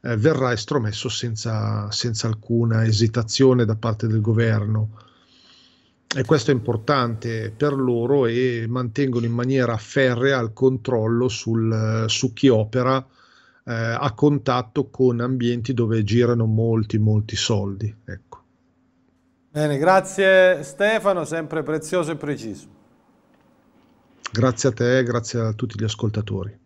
eh, 0.00 0.16
verrà 0.16 0.52
estromesso 0.52 1.08
senza, 1.08 1.90
senza 1.90 2.28
alcuna 2.28 2.86
esitazione 2.86 3.64
da 3.64 3.74
parte 3.74 4.06
del 4.06 4.20
governo. 4.20 4.90
E 6.16 6.24
questo 6.24 6.52
è 6.52 6.54
importante 6.54 7.52
per 7.54 7.74
loro 7.74 8.24
e 8.24 8.66
mantengono 8.68 9.26
in 9.26 9.32
maniera 9.32 9.76
ferrea 9.76 10.40
il 10.40 10.52
controllo 10.54 11.28
sul, 11.28 12.04
su 12.06 12.32
chi 12.32 12.48
opera 12.48 13.04
eh, 13.68 13.74
a 13.74 14.12
contatto 14.14 14.88
con 14.88 15.20
ambienti 15.20 15.74
dove 15.74 16.02
girano 16.02 16.46
molti, 16.46 16.96
molti 16.96 17.36
soldi. 17.36 17.94
Ecco. 18.06 18.42
Bene, 19.50 19.76
grazie 19.76 20.62
Stefano, 20.62 21.26
sempre 21.26 21.62
prezioso 21.62 22.12
e 22.12 22.16
preciso. 22.16 22.66
Grazie 24.32 24.68
a 24.70 24.72
te, 24.72 25.02
grazie 25.02 25.40
a 25.40 25.52
tutti 25.52 25.74
gli 25.78 25.84
ascoltatori. 25.84 26.56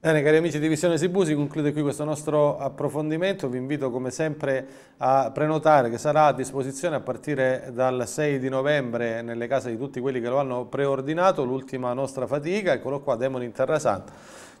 Bene, 0.00 0.22
cari 0.22 0.36
amici 0.36 0.58
di 0.58 0.68
Visione 0.68 0.98
Sibu, 0.98 1.24
si 1.24 1.34
conclude 1.34 1.72
qui 1.72 1.80
questo 1.80 2.04
nostro 2.04 2.58
approfondimento. 2.58 3.48
Vi 3.48 3.56
invito 3.56 3.90
come 3.90 4.10
sempre 4.10 4.66
a 4.98 5.30
prenotare 5.32 5.88
che 5.88 5.96
sarà 5.96 6.26
a 6.26 6.32
disposizione 6.34 6.96
a 6.96 7.00
partire 7.00 7.70
dal 7.72 8.06
6 8.06 8.38
di 8.38 8.50
novembre 8.50 9.22
nelle 9.22 9.46
case 9.46 9.70
di 9.70 9.78
tutti 9.78 10.00
quelli 10.00 10.20
che 10.20 10.28
lo 10.28 10.38
hanno 10.38 10.66
preordinato, 10.66 11.44
l'ultima 11.44 11.92
nostra 11.94 12.26
fatica, 12.26 12.72
eccolo 12.72 13.00
qua, 13.00 13.16
Demoni 13.16 13.46
in 13.46 13.52
Terra 13.52 13.78
Santa 13.78 14.12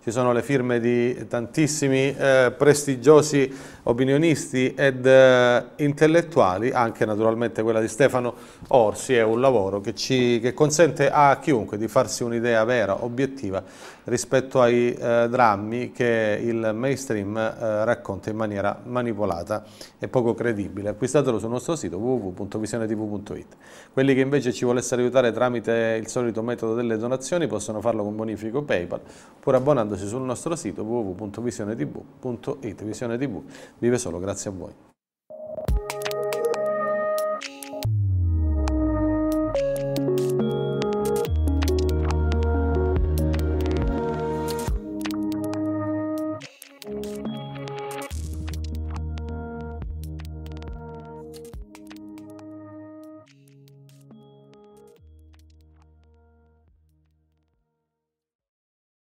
ci 0.04 0.10
sono 0.10 0.34
le 0.34 0.42
firme 0.42 0.80
di 0.80 1.26
tantissimi 1.28 2.14
eh, 2.14 2.52
prestigiosi 2.54 3.50
opinionisti 3.84 4.74
ed 4.74 5.06
eh, 5.06 5.64
intellettuali, 5.76 6.70
anche 6.72 7.06
naturalmente 7.06 7.62
quella 7.62 7.80
di 7.80 7.88
Stefano 7.88 8.34
Orsi, 8.68 9.14
è 9.14 9.22
un 9.22 9.40
lavoro 9.40 9.80
che, 9.80 9.94
ci, 9.94 10.40
che 10.40 10.52
consente 10.52 11.10
a 11.10 11.38
chiunque 11.40 11.78
di 11.78 11.88
farsi 11.88 12.22
un'idea 12.22 12.62
vera, 12.64 13.02
obiettiva, 13.02 13.62
rispetto 14.04 14.60
ai 14.60 14.92
eh, 14.92 15.26
drammi 15.30 15.92
che 15.92 16.38
il 16.42 16.72
mainstream 16.74 17.34
eh, 17.38 17.84
racconta 17.86 18.28
in 18.28 18.36
maniera 18.36 18.78
manipolata 18.84 19.64
e 19.98 20.06
poco 20.08 20.34
credibile. 20.34 20.90
Acquistatelo 20.90 21.38
sul 21.38 21.48
nostro 21.48 21.76
sito 21.76 21.96
www.visionetv.it. 21.96 23.56
Quelli 23.90 24.14
che 24.14 24.20
invece 24.20 24.52
ci 24.52 24.66
volessero 24.66 25.00
aiutare 25.00 25.32
tramite 25.32 25.98
il 25.98 26.08
solito 26.08 26.42
metodo 26.42 26.74
delle 26.74 26.98
donazioni 26.98 27.46
possono 27.46 27.80
farlo 27.80 28.02
con 28.02 28.14
bonifico 28.14 28.62
PayPal 28.62 29.00
oppure 29.44 29.56
abbonandosi 29.94 30.06
sul 30.06 30.22
nostro 30.22 30.56
sito 30.56 30.82
www.visionetv.it. 30.82 32.84
Visione 32.84 33.16
TV 33.16 33.40
vive 33.78 33.98
solo 33.98 34.18
grazie 34.18 34.50
a 34.50 34.52
voi. 34.52 34.93